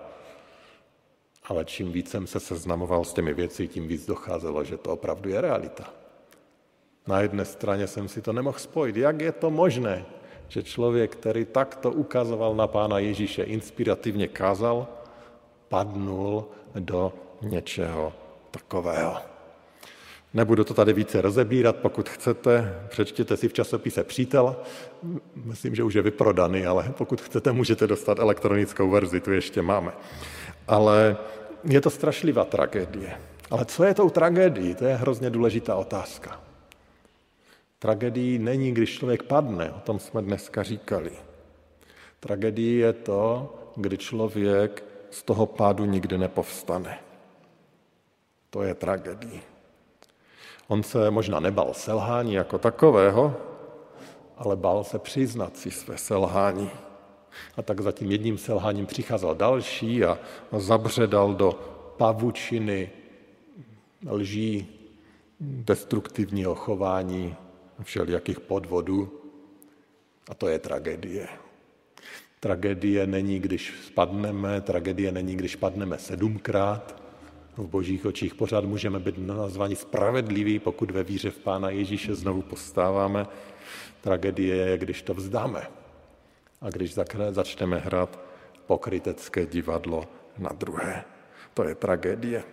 Ale 1.44 1.66
čím 1.66 1.92
víc 1.92 2.10
jsem 2.10 2.28
se 2.28 2.40
seznamoval 2.40 3.04
s 3.04 3.14
těmi 3.14 3.34
věci, 3.34 3.68
tím 3.68 3.88
víc 3.88 4.06
docházelo, 4.06 4.64
že 4.64 4.78
to 4.78 4.96
opravdu 4.96 5.30
je 5.30 5.42
realita. 5.42 5.92
Na 7.08 7.20
jedné 7.20 7.46
straně 7.46 7.88
jsem 7.88 8.08
si 8.08 8.22
to 8.22 8.34
nemohl 8.34 8.60
spojit. 8.60 8.96
Jak 8.96 9.22
je 9.22 9.32
to 9.32 9.52
možné, 9.52 10.06
že 10.48 10.64
člověk, 10.64 11.20
který 11.20 11.46
takto 11.46 11.92
ukazoval 11.92 12.56
na 12.56 12.68
pána 12.68 13.00
Ježíše, 13.00 13.44
inspirativně 13.44 14.28
kázal, 14.28 14.88
padnul 15.68 16.48
do 16.80 17.14
něčeho 17.42 18.14
takového. 18.52 19.35
Nebudu 20.36 20.64
to 20.64 20.74
tady 20.74 20.94
více 20.94 21.22
rozebírat, 21.22 21.76
pokud 21.76 22.10
chcete, 22.10 22.80
přečtěte 22.88 23.38
si 23.38 23.48
v 23.48 23.54
časopise 23.54 24.04
Přítel, 24.04 24.56
myslím, 25.36 25.76
že 25.76 25.84
už 25.84 25.94
je 25.94 26.02
vyprodaný, 26.02 26.66
ale 26.66 26.94
pokud 26.98 27.22
chcete, 27.22 27.52
můžete 27.52 27.88
dostat 27.88 28.20
elektronickou 28.20 28.90
verzi, 28.90 29.20
tu 29.20 29.32
ještě 29.32 29.62
máme. 29.62 29.92
Ale 30.68 31.18
je 31.64 31.82
to 31.82 31.90
strašlivá 31.90 32.46
tragédie. 32.46 33.18
Ale 33.52 33.66
co 33.66 33.84
je 33.84 33.94
tou 33.94 34.10
tragédií? 34.10 34.76
To 34.76 34.86
je 34.86 34.96
hrozně 34.96 35.30
důležitá 35.30 35.76
otázka. 35.76 36.42
Tragédií 37.80 38.40
není, 38.40 38.72
když 38.72 38.98
člověk 38.98 39.24
padne, 39.24 39.72
o 39.72 39.80
tom 39.80 40.00
jsme 40.00 40.22
dneska 40.22 40.64
říkali. 40.64 41.12
Tragédií 42.20 42.78
je 42.78 42.94
to, 42.94 43.56
kdy 43.76 43.98
člověk 43.98 44.84
z 45.12 45.24
toho 45.24 45.46
pádu 45.46 45.86
nikdy 45.86 46.18
nepovstane. 46.18 47.00
To 48.50 48.64
je 48.64 48.74
tragédie. 48.74 49.55
On 50.68 50.84
se 50.84 51.12
možná 51.12 51.40
nebal 51.40 51.74
selhání 51.74 52.34
jako 52.34 52.58
takového, 52.58 53.36
ale 54.38 54.56
bál 54.56 54.84
se 54.84 55.00
přiznat 55.00 55.58
si 55.58 55.72
své 55.72 55.98
selhání. 55.98 56.70
A 57.58 57.62
tak 57.62 57.82
za 57.82 57.92
tím 57.92 58.12
jedním 58.12 58.38
selháním 58.38 58.86
přicházel 58.86 59.36
další 59.36 60.04
a 60.04 60.18
zabředal 60.52 61.34
do 61.34 61.52
pavučiny 61.98 62.90
lží, 64.10 64.68
destruktivního 65.40 66.56
chování, 66.56 67.36
všelijakých 67.84 68.40
podvodů. 68.40 69.22
A 70.30 70.34
to 70.34 70.48
je 70.48 70.60
tragédie. 70.60 71.28
Tragédie 72.40 73.08
není, 73.08 73.40
když 73.40 73.74
spadneme, 73.86 74.62
tragédie 74.62 75.12
není, 75.12 75.36
když 75.36 75.56
padneme 75.56 75.98
sedmkrát. 75.98 77.05
V 77.58 77.68
božích 77.68 78.06
očích 78.06 78.36
pořád 78.36 78.64
můžeme 78.64 79.00
být 79.00 79.18
nazvaní 79.18 79.76
spravedliví, 79.76 80.60
pokud 80.60 80.92
ve 80.92 81.04
víře 81.04 81.30
v 81.32 81.38
Pána 81.38 81.70
Ježíše 81.70 82.16
znovu 82.16 82.42
postáváme. 82.42 83.28
Tragédie 84.02 84.56
je, 84.56 84.78
když 84.78 85.02
to 85.02 85.14
vzdáme 85.14 85.68
a 86.62 86.70
když 86.70 86.94
začneme 87.30 87.78
hrát 87.78 88.20
pokrytecké 88.68 89.46
divadlo 89.46 90.04
na 90.38 90.50
druhé. 90.50 91.04
To 91.54 91.64
je 91.64 91.76
tragédie. 91.76 92.44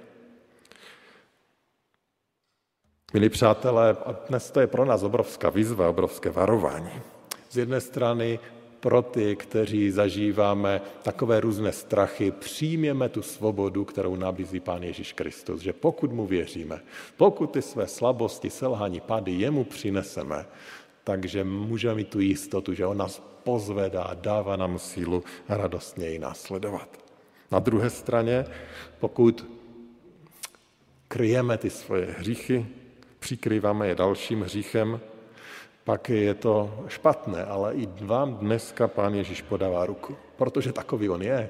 Milí 3.15 3.29
přátelé, 3.29 3.97
dnes 4.29 4.51
to 4.51 4.61
je 4.61 4.67
pro 4.67 4.85
nás 4.85 5.03
obrovská 5.03 5.51
výzva, 5.51 5.89
obrovské 5.89 6.31
varování. 6.31 6.93
Z 7.51 7.57
jedné 7.57 7.81
strany 7.81 8.39
pro 8.83 9.03
ty, 9.03 9.37
kteří 9.37 9.91
zažíváme 9.91 10.81
takové 11.03 11.41
různé 11.41 11.73
strachy, 11.73 12.31
přijměme 12.31 13.09
tu 13.09 13.23
svobodu, 13.23 13.85
kterou 13.85 14.17
nabízí 14.17 14.61
Pán 14.61 14.83
Ježíš 14.83 15.13
Kristus, 15.13 15.61
že 15.61 15.73
pokud 15.73 16.13
mu 16.13 16.27
věříme, 16.27 16.81
pokud 17.17 17.47
ty 17.47 17.63
své 17.63 17.87
slabosti, 17.87 18.51
selhání, 18.51 19.01
pady 19.01 19.33
jemu 19.33 19.65
přineseme, 19.65 20.47
takže 21.05 21.45
můžeme 21.45 21.95
mít 21.95 22.09
tu 22.09 22.21
jistotu, 22.21 22.75
že 22.75 22.87
on 22.87 22.97
nás 22.97 23.23
pozvedá, 23.45 24.11
dává 24.21 24.57
nám 24.57 24.79
sílu 24.79 25.23
radostně 25.49 26.09
ji 26.09 26.19
následovat. 26.19 26.89
Na 27.51 27.59
druhé 27.59 27.91
straně, 27.91 28.45
pokud 28.99 29.47
kryjeme 31.09 31.59
ty 31.59 31.71
svoje 31.71 32.07
hříchy, 32.19 32.67
přikrýváme 33.19 33.89
je 33.89 33.95
dalším 33.95 34.43
hříchem, 34.43 35.01
pak 35.85 36.11
je 36.11 36.35
to 36.35 36.85
špatné, 36.89 37.45
ale 37.45 37.75
i 37.75 37.89
vám 38.01 38.35
dneska 38.35 38.89
Pán 38.89 39.15
Ježíš 39.15 39.43
podává 39.43 39.87
ruku, 39.87 40.17
protože 40.37 40.73
takový 40.73 41.09
on 41.09 41.23
je. 41.23 41.49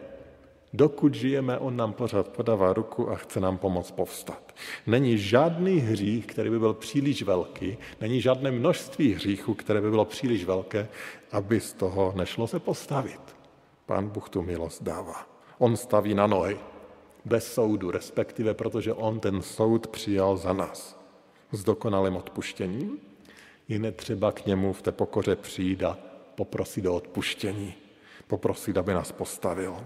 Dokud 0.73 1.15
žijeme, 1.15 1.59
on 1.59 1.77
nám 1.77 1.93
pořád 1.93 2.29
podává 2.29 2.73
ruku 2.73 3.11
a 3.11 3.15
chce 3.15 3.41
nám 3.41 3.59
pomoct 3.59 3.91
povstat. 3.91 4.55
Není 4.87 5.19
žádný 5.19 5.79
hřích, 5.79 6.27
který 6.27 6.51
by 6.51 6.59
byl 6.59 6.75
příliš 6.75 7.23
velký, 7.23 7.79
není 8.01 8.21
žádné 8.21 8.51
množství 8.51 9.15
hříchů, 9.15 9.55
které 9.55 9.81
by 9.81 9.91
bylo 9.91 10.05
příliš 10.05 10.45
velké, 10.45 10.89
aby 11.33 11.61
z 11.61 11.73
toho 11.73 12.13
nešlo 12.17 12.47
se 12.47 12.59
postavit. 12.59 13.21
Pán 13.87 14.09
Bůh 14.09 14.29
tu 14.29 14.43
milost 14.43 14.83
dává. 14.83 15.27
On 15.59 15.77
staví 15.77 16.15
na 16.15 16.27
nohy, 16.27 16.59
bez 17.25 17.55
soudu, 17.55 17.91
respektive 17.91 18.55
protože 18.55 18.93
on 18.93 19.21
ten 19.21 19.43
soud 19.43 19.87
přijal 19.87 20.37
za 20.37 20.53
nás. 20.53 21.01
S 21.53 21.65
dokonalým 21.65 22.17
odpuštěním 22.17 22.99
je 23.73 23.79
netřeba 23.79 24.33
k 24.33 24.47
němu 24.47 24.73
v 24.73 24.83
té 24.83 24.93
pokoře 24.93 25.37
přijít 25.37 25.83
a 25.83 25.99
poprosit 26.35 26.87
o 26.87 26.95
odpuštění, 26.95 27.75
poprosit, 28.27 28.77
aby 28.77 28.95
nás 28.95 29.13
postavil. 29.13 29.77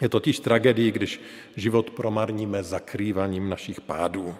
Je 0.00 0.08
totiž 0.08 0.40
tragédii, 0.40 0.92
když 0.92 1.20
život 1.56 1.90
promarníme 1.90 2.62
zakrývaním 2.62 3.48
našich 3.48 3.80
pádů. 3.80 4.34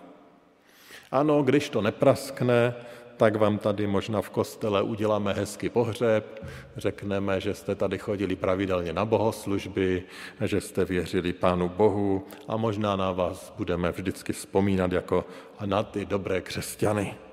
Ano, 1.10 1.42
když 1.42 1.70
to 1.70 1.82
nepraskne, 1.82 2.74
tak 3.16 3.36
vám 3.36 3.58
tady 3.58 3.86
možná 3.86 4.22
v 4.22 4.30
kostele 4.30 4.82
uděláme 4.82 5.32
hezký 5.32 5.68
pohřeb, 5.68 6.44
řekneme, 6.76 7.40
že 7.40 7.54
jste 7.54 7.74
tady 7.74 7.98
chodili 7.98 8.36
pravidelně 8.36 8.92
na 8.92 9.04
bohoslužby, 9.04 10.02
že 10.44 10.60
jste 10.60 10.84
věřili 10.84 11.32
Pánu 11.32 11.68
Bohu 11.68 12.26
a 12.48 12.56
možná 12.56 12.96
na 12.96 13.12
vás 13.12 13.54
budeme 13.56 13.92
vždycky 13.92 14.32
vzpomínat 14.32 14.92
jako 14.92 15.24
na 15.64 15.82
ty 15.82 16.04
dobré 16.04 16.40
křesťany. 16.40 17.25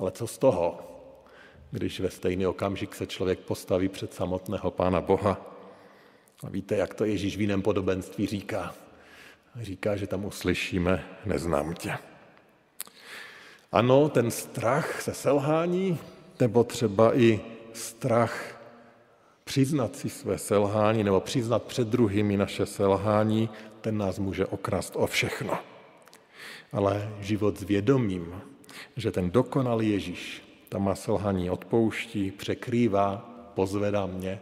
Ale 0.00 0.10
co 0.10 0.26
z 0.26 0.38
toho, 0.38 0.78
když 1.70 2.00
ve 2.00 2.10
stejný 2.10 2.46
okamžik 2.46 2.94
se 2.94 3.06
člověk 3.06 3.38
postaví 3.38 3.88
před 3.88 4.14
samotného 4.14 4.70
Pána 4.70 5.00
Boha 5.00 5.54
a 6.44 6.48
víte, 6.48 6.76
jak 6.76 6.94
to 6.94 7.04
Ježíš 7.04 7.36
v 7.36 7.40
jiném 7.40 7.62
podobenství 7.62 8.26
říká? 8.26 8.74
Říká, 9.60 9.96
že 9.96 10.06
tam 10.06 10.24
uslyšíme, 10.24 11.04
neznám 11.24 11.74
tě. 11.74 11.98
Ano, 13.72 14.08
ten 14.08 14.30
strach 14.30 15.02
se 15.02 15.14
selhání, 15.14 15.98
nebo 16.40 16.64
třeba 16.64 17.18
i 17.18 17.40
strach 17.72 18.60
přiznat 19.44 19.96
si 19.96 20.08
své 20.08 20.38
selhání 20.38 21.04
nebo 21.04 21.20
přiznat 21.20 21.62
před 21.62 21.88
druhými 21.88 22.36
naše 22.36 22.66
selhání, 22.66 23.50
ten 23.80 23.98
nás 23.98 24.18
může 24.18 24.46
okrast 24.46 24.96
o 24.96 25.06
všechno. 25.06 25.58
Ale 26.72 27.14
život 27.20 27.58
s 27.58 27.62
vědomím, 27.62 28.42
že 28.96 29.10
ten 29.10 29.30
dokonalý 29.30 29.90
Ježíš 29.90 30.42
tam 30.68 30.84
má 30.84 30.94
selhání 30.94 31.50
odpouští, 31.50 32.30
překrývá, 32.30 33.30
pozvedá 33.54 34.06
mě, 34.06 34.40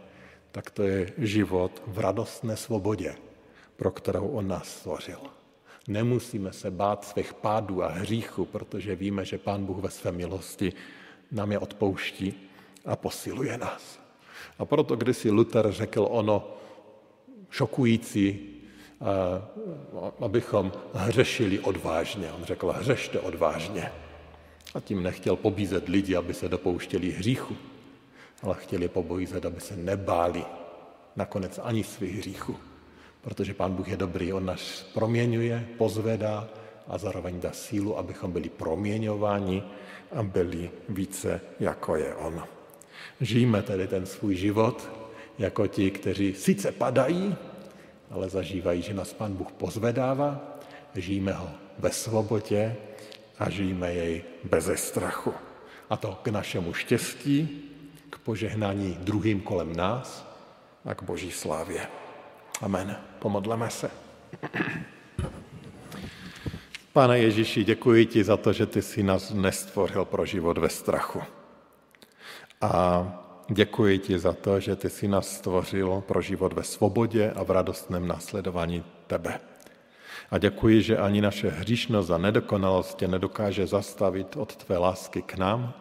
tak 0.51 0.71
to 0.71 0.83
je 0.83 1.13
život 1.17 1.81
v 1.87 1.99
radostné 1.99 2.57
svobodě, 2.57 3.15
pro 3.75 3.91
kterou 3.91 4.27
on 4.27 4.47
nás 4.47 4.67
stvořil. 4.67 5.19
Nemusíme 5.87 6.53
se 6.53 6.71
bát 6.71 7.05
svých 7.05 7.33
pádů 7.33 7.83
a 7.83 7.87
hříchů, 7.87 8.45
protože 8.45 8.95
víme, 8.95 9.25
že 9.25 9.37
Pán 9.37 9.65
Bůh 9.65 9.77
ve 9.77 9.89
své 9.89 10.11
milosti 10.11 10.73
nám 11.31 11.51
je 11.51 11.59
odpouští 11.59 12.49
a 12.85 12.95
posiluje 12.95 13.57
nás. 13.57 13.99
A 14.59 14.65
proto 14.65 14.95
kdysi 14.95 15.31
Luther 15.31 15.71
řekl 15.71 16.07
ono 16.09 16.57
šokující, 17.49 18.49
abychom 20.19 20.71
hřešili 20.93 21.59
odvážně. 21.59 22.31
On 22.31 22.43
řekl, 22.43 22.71
hřešte 22.71 23.19
odvážně. 23.19 23.91
A 24.73 24.79
tím 24.79 25.03
nechtěl 25.03 25.35
pobízet 25.35 25.89
lidi, 25.89 26.15
aby 26.15 26.33
se 26.33 26.49
dopouštěli 26.49 27.11
hříchu 27.11 27.55
ale 28.43 28.55
chtěli 28.59 28.87
pobojizet, 28.87 29.45
aby 29.45 29.61
se 29.61 29.75
nebáli 29.75 30.43
nakonec 31.15 31.59
ani 31.63 31.83
svých 31.83 32.17
hříchů. 32.17 32.55
Protože 33.21 33.53
Pán 33.53 33.73
Bůh 33.73 33.87
je 33.87 33.97
dobrý, 33.97 34.33
On 34.33 34.45
nás 34.45 34.83
proměňuje, 34.93 35.67
pozvedá 35.77 36.49
a 36.87 36.97
zároveň 36.97 37.39
dá 37.39 37.51
sílu, 37.51 37.97
abychom 37.97 38.31
byli 38.31 38.49
proměňováni 38.49 39.63
a 40.11 40.23
byli 40.23 40.71
více, 40.89 41.41
jako 41.59 41.95
je 41.95 42.15
On. 42.15 42.43
Žijeme 43.21 43.61
tedy 43.61 43.87
ten 43.87 44.05
svůj 44.05 44.35
život 44.35 44.89
jako 45.39 45.67
ti, 45.67 45.91
kteří 45.91 46.33
sice 46.33 46.71
padají, 46.71 47.35
ale 48.11 48.29
zažívají, 48.29 48.81
že 48.81 48.93
nás 48.93 49.13
Pán 49.13 49.33
Bůh 49.33 49.51
pozvedává, 49.51 50.59
žijeme 50.95 51.33
ho 51.33 51.49
ve 51.79 51.91
svobodě 51.91 52.75
a 53.43 53.49
žijeme 53.49 53.93
jej 53.93 54.23
bez 54.43 54.71
strachu. 54.75 55.33
A 55.89 55.97
to 55.97 56.19
k 56.23 56.27
našemu 56.27 56.73
štěstí, 56.73 57.63
k 58.09 58.19
požehnání 58.19 58.97
druhým 59.01 59.41
kolem 59.41 59.75
nás 59.75 60.23
a 60.85 60.95
k 60.95 61.03
boží 61.03 61.31
slávě. 61.31 61.87
Amen. 62.61 62.95
Pomodleme 63.19 63.69
se. 63.69 63.91
Pane 66.93 67.19
Ježíši, 67.19 67.63
děkuji 67.63 68.05
ti 68.05 68.23
za 68.23 68.37
to, 68.37 68.53
že 68.53 68.65
ty 68.65 68.81
jsi 68.81 69.03
nás 69.03 69.33
nestvořil 69.33 70.05
pro 70.05 70.25
život 70.25 70.57
ve 70.57 70.69
strachu. 70.69 71.21
A 72.61 73.03
děkuji 73.49 73.99
ti 73.99 74.19
za 74.19 74.33
to, 74.33 74.59
že 74.59 74.75
ty 74.75 74.89
jsi 74.89 75.07
nás 75.07 75.27
stvořil 75.27 76.03
pro 76.07 76.21
život 76.21 76.53
ve 76.53 76.63
svobodě 76.63 77.31
a 77.31 77.43
v 77.43 77.51
radostném 77.51 78.07
následování 78.07 78.83
tebe. 79.07 79.39
A 80.33 80.37
děkuji, 80.37 80.81
že 80.81 80.97
ani 80.97 81.21
naše 81.21 81.49
hříšnost 81.49 82.11
a 82.11 82.17
nedokonalost 82.17 82.97
tě 82.97 83.07
nedokáže 83.07 83.67
zastavit 83.67 84.37
od 84.37 84.55
tvé 84.55 84.77
lásky 84.77 85.21
k 85.21 85.37
nám, 85.37 85.73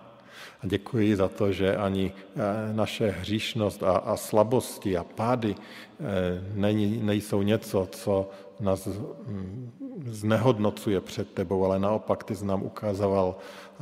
a 0.61 0.67
děkuji 0.67 1.17
za 1.17 1.29
to, 1.29 1.53
že 1.53 1.77
ani 1.77 2.13
eh, 2.13 2.73
naše 2.73 3.11
hříšnost 3.11 3.83
a, 3.83 3.97
a 3.97 4.17
slabosti 4.17 4.97
a 4.97 5.05
pády 5.05 5.55
eh, 5.57 6.05
není, 6.55 7.01
nejsou 7.03 7.43
něco, 7.43 7.89
co 7.93 8.31
nás 8.61 8.87
hm, 8.87 9.71
znehodnocuje 10.07 11.01
před 11.01 11.33
tebou, 11.33 11.65
ale 11.65 11.79
naopak 11.79 12.25
ty 12.25 12.37
jsi 12.37 12.45
nám 12.45 12.63
ukázoval 12.63 13.37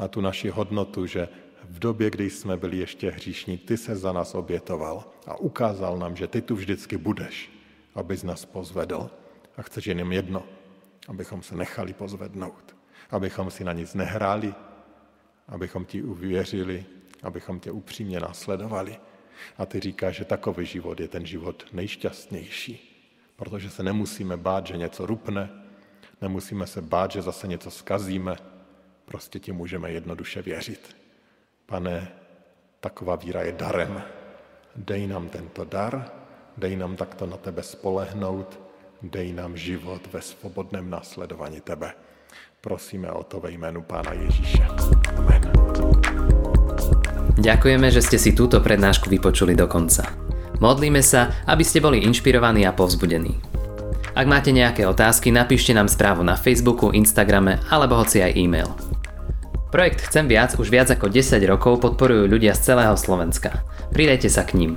eh, 0.04 0.08
tu 0.08 0.20
naši 0.20 0.50
hodnotu, 0.50 1.06
že 1.06 1.28
v 1.70 1.78
době, 1.78 2.10
kdy 2.10 2.30
jsme 2.30 2.56
byli 2.56 2.76
ještě 2.76 3.10
hříšní, 3.10 3.58
ty 3.58 3.76
se 3.76 3.96
za 3.96 4.12
nás 4.12 4.34
obětoval 4.34 5.04
a 5.26 5.36
ukázal 5.36 5.98
nám, 5.98 6.16
že 6.16 6.26
ty 6.26 6.42
tu 6.42 6.54
vždycky 6.54 6.96
budeš, 6.96 7.50
abys 7.94 8.22
nás 8.22 8.44
pozvedl. 8.44 9.10
A 9.56 9.62
chceš 9.62 9.86
jenom 9.86 10.12
jedno, 10.12 10.42
abychom 11.08 11.42
se 11.42 11.56
nechali 11.56 11.92
pozvednout, 11.92 12.76
abychom 13.10 13.50
si 13.50 13.64
na 13.64 13.72
nic 13.72 13.94
nehráli, 13.94 14.54
abychom 15.48 15.84
ti 15.84 16.02
uvěřili, 16.02 16.84
abychom 17.22 17.60
tě 17.60 17.70
upřímně 17.70 18.20
následovali. 18.20 18.98
A 19.58 19.66
ty 19.66 19.80
říkáš, 19.80 20.16
že 20.16 20.24
takový 20.24 20.66
život 20.66 21.00
je 21.00 21.08
ten 21.08 21.26
život 21.26 21.64
nejšťastnější, 21.72 22.86
protože 23.36 23.70
se 23.70 23.82
nemusíme 23.82 24.36
bát, 24.36 24.66
že 24.66 24.76
něco 24.76 25.06
rupne, 25.06 25.50
nemusíme 26.20 26.66
se 26.66 26.82
bát, 26.82 27.10
že 27.10 27.22
zase 27.22 27.48
něco 27.48 27.70
skazíme, 27.70 28.36
prostě 29.04 29.38
ti 29.38 29.52
můžeme 29.52 29.92
jednoduše 29.92 30.42
věřit. 30.42 30.96
Pane, 31.66 32.12
taková 32.80 33.16
víra 33.16 33.42
je 33.42 33.52
darem. 33.52 34.02
Dej 34.76 35.06
nám 35.06 35.28
tento 35.28 35.64
dar, 35.64 36.12
dej 36.56 36.76
nám 36.76 36.96
takto 36.96 37.26
na 37.26 37.36
tebe 37.36 37.62
spolehnout, 37.62 38.69
dej 39.02 39.32
nám 39.32 39.56
život 39.56 40.00
ve 40.12 40.22
svobodném 40.22 40.90
následování 40.90 41.60
tebe. 41.60 41.92
Prosíme 42.60 43.12
o 43.12 43.22
to 43.22 43.40
ve 43.40 43.50
jménu 43.50 43.82
Pána 43.82 44.12
Ježíše. 44.12 44.66
Amen. 45.16 45.42
Ďakujeme, 47.40 47.88
že 47.88 48.04
ste 48.04 48.20
si 48.20 48.36
túto 48.36 48.60
prednášku 48.60 49.08
vypočuli 49.08 49.56
do 49.56 49.64
konca. 49.64 50.04
Modlíme 50.60 51.00
sa, 51.00 51.32
aby 51.48 51.64
ste 51.64 51.80
boli 51.80 52.04
inšpirovaní 52.04 52.68
a 52.68 52.76
povzbudení. 52.76 53.40
Ak 54.12 54.28
máte 54.28 54.52
nejaké 54.52 54.84
otázky, 54.84 55.32
napíšte 55.32 55.72
nám 55.72 55.88
správu 55.88 56.20
na 56.20 56.36
Facebooku, 56.36 56.92
Instagrame 56.92 57.56
alebo 57.72 57.96
hoci 57.96 58.20
aj 58.20 58.36
e-mail. 58.36 58.68
Projekt 59.72 60.04
Chcem 60.04 60.28
viac 60.28 60.52
už 60.58 60.68
viac 60.68 60.92
ako 60.92 61.08
10 61.08 61.40
rokov 61.48 61.80
podporujú 61.80 62.28
ľudia 62.28 62.52
z 62.52 62.74
celého 62.74 62.92
Slovenska. 62.98 63.64
Pridajte 63.94 64.28
sa 64.28 64.44
k 64.44 64.60
ním. 64.60 64.76